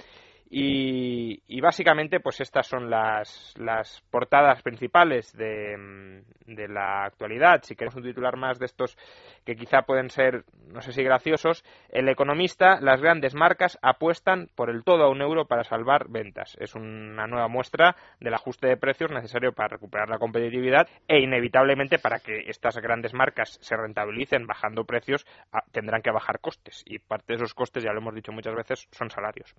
Y, 0.50 1.60
básicamente, 1.60 2.20
pues 2.20 2.40
estas 2.40 2.66
son 2.66 2.88
las, 2.88 3.54
las 3.58 4.00
portadas 4.10 4.62
principales 4.62 5.36
de, 5.36 6.22
de, 6.46 6.68
la 6.68 7.04
actualidad. 7.04 7.62
Si 7.62 7.74
queremos 7.74 7.96
un 7.96 8.04
titular 8.04 8.36
más 8.36 8.58
de 8.58 8.66
estos 8.66 8.96
que 9.44 9.56
quizá 9.56 9.82
pueden 9.82 10.08
ser, 10.08 10.44
no 10.72 10.80
sé 10.80 10.92
si 10.92 11.02
graciosos, 11.02 11.64
el 11.90 12.08
economista, 12.08 12.80
las 12.80 13.02
grandes 13.02 13.34
marcas 13.34 13.78
apuestan 13.82 14.48
por 14.54 14.70
el 14.70 14.84
todo 14.84 15.02
a 15.04 15.10
un 15.10 15.20
euro 15.20 15.46
para 15.46 15.64
salvar 15.64 16.08
ventas. 16.08 16.56
Es 16.60 16.74
una 16.74 17.26
nueva 17.26 17.48
muestra 17.48 17.96
del 18.20 18.34
ajuste 18.34 18.68
de 18.68 18.76
precios 18.78 19.10
necesario 19.10 19.52
para 19.52 19.68
recuperar 19.68 20.08
la 20.08 20.18
competitividad 20.18 20.88
e 21.08 21.20
inevitablemente 21.20 21.98
para 21.98 22.20
que 22.20 22.44
estas 22.48 22.76
grandes 22.78 23.12
marcas 23.12 23.58
se 23.60 23.76
rentabilicen 23.76 24.46
bajando 24.46 24.84
precios 24.84 25.26
tendrán 25.72 26.02
que 26.02 26.10
bajar 26.10 26.40
costes 26.40 26.82
y 26.86 26.98
parte 26.98 27.32
de 27.32 27.36
esos 27.36 27.54
costes, 27.54 27.82
ya 27.82 27.92
lo 27.92 27.98
hemos 27.98 28.14
dicho 28.14 28.32
muchas 28.32 28.54
veces, 28.54 28.88
son 28.92 29.10
salarios. 29.10 29.54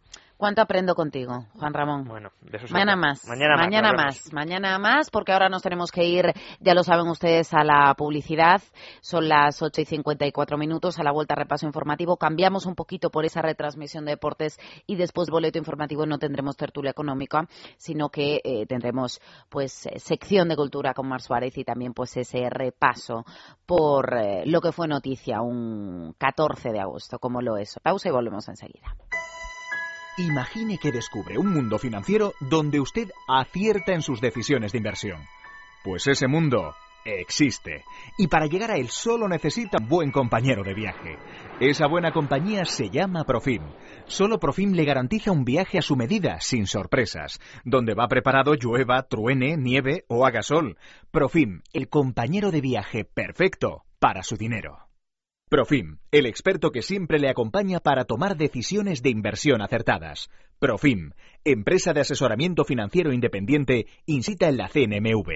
¿Cuánto 0.80 0.96
contigo, 0.96 1.46
Juan 1.60 1.74
Ramón. 1.74 2.06
Bueno, 2.06 2.32
de 2.40 2.56
eso 2.56 2.68
mañana 2.72 2.96
más. 2.96 3.28
Mañana, 3.28 3.58
mañana 3.58 3.92
más. 3.92 4.32
Mañana 4.32 4.80
más, 4.80 5.10
porque 5.10 5.34
ahora 5.34 5.50
nos 5.50 5.62
tenemos 5.62 5.92
que 5.92 6.06
ir, 6.06 6.32
ya 6.62 6.74
lo 6.74 6.84
saben 6.84 7.10
ustedes, 7.10 7.54
a 7.54 7.66
la 7.66 7.94
publicidad. 7.96 8.62
Son 9.02 9.28
las 9.28 9.62
8 9.62 9.82
y 9.82 9.86
54 9.86 10.58
minutos. 10.58 10.98
A 10.98 11.04
la 11.04 11.12
vuelta 11.12 11.36
repaso 11.36 11.66
informativo. 11.66 12.16
Cambiamos 12.16 12.66
un 12.66 12.76
poquito 12.76 13.10
por 13.10 13.26
esa 13.26 13.42
retransmisión 13.42 14.06
de 14.06 14.12
deportes 14.12 14.58
y 14.88 14.96
después 14.96 15.30
boleto 15.30 15.58
informativo. 15.58 16.06
No 16.06 16.18
tendremos 16.18 16.56
tertulia 16.56 16.92
económica, 16.92 17.50
sino 17.76 18.08
que 18.08 18.40
eh, 18.46 18.66
tendremos 18.66 19.20
pues 19.50 19.86
eh, 19.86 20.00
sección 20.00 20.48
de 20.48 20.56
cultura 20.56 20.94
con 20.94 21.10
Mar 21.10 21.22
Suárez 21.22 21.58
y 21.58 21.66
también 21.66 21.94
pues 21.94 22.16
ese 22.16 22.50
repaso 22.50 23.26
por 23.66 24.18
eh, 24.18 24.44
lo 24.46 24.62
que 24.62 24.72
fue 24.72 24.88
noticia 24.88 25.42
un 25.42 26.16
14 26.18 26.72
de 26.72 26.80
agosto, 26.80 27.20
como 27.20 27.42
lo 27.42 27.58
es. 27.58 27.78
Pausa 27.84 28.08
y 28.08 28.14
volvemos 28.14 28.48
enseguida. 28.48 28.96
Imagine 30.20 30.78
que 30.78 30.92
descubre 30.92 31.38
un 31.38 31.48
mundo 31.48 31.80
financiero 31.80 32.34
donde 32.42 32.82
usted 32.82 33.10
acierta 33.26 33.94
en 33.94 34.02
sus 34.02 34.20
decisiones 34.20 34.74
de 34.74 34.80
inversión. 34.80 35.22
Pues 35.82 36.08
ese 36.08 36.28
mundo 36.28 36.76
existe. 37.06 37.86
Y 38.18 38.28
para 38.28 38.46
llegar 38.46 38.72
a 38.72 38.76
él 38.76 38.90
solo 38.90 39.30
necesita 39.30 39.78
un 39.80 39.88
buen 39.88 40.12
compañero 40.12 40.62
de 40.64 40.74
viaje. 40.74 41.18
Esa 41.62 41.88
buena 41.88 42.12
compañía 42.12 42.66
se 42.66 42.90
llama 42.90 43.24
Profim. 43.24 43.64
Solo 44.08 44.42
Profim 44.42 44.74
le 44.74 44.84
garantiza 44.84 45.32
un 45.32 45.46
viaje 45.46 45.78
a 45.78 45.82
su 45.82 45.96
medida, 45.96 46.42
sin 46.42 46.68
sorpresas, 46.68 47.40
donde 47.64 47.94
va 47.94 48.10
preparado 48.10 48.56
llueva, 48.56 49.04
truene, 49.04 49.56
nieve 49.56 50.04
o 50.10 50.26
haga 50.26 50.42
sol. 50.42 50.78
Profim, 51.12 51.62
el 51.72 51.88
compañero 51.88 52.52
de 52.52 52.60
viaje 52.60 53.06
perfecto 53.06 53.86
para 54.00 54.22
su 54.22 54.36
dinero. 54.36 54.89
Profim, 55.50 55.98
el 56.12 56.28
experto 56.28 56.70
que 56.70 56.84
siempre 56.84 57.18
le 57.18 57.28
acompaña 57.28 57.80
para 57.80 58.06
tomar 58.06 58.38
decisiones 58.38 59.02
de 59.02 59.10
inversión 59.10 59.64
acertadas. 59.64 60.30
Profim, 60.60 61.14
empresa 61.44 61.92
de 61.92 62.02
asesoramiento 62.02 62.66
financiero 62.66 63.12
independiente, 63.12 63.88
incita 64.06 64.48
en 64.48 64.58
la 64.58 64.70
CNMV. 64.70 65.30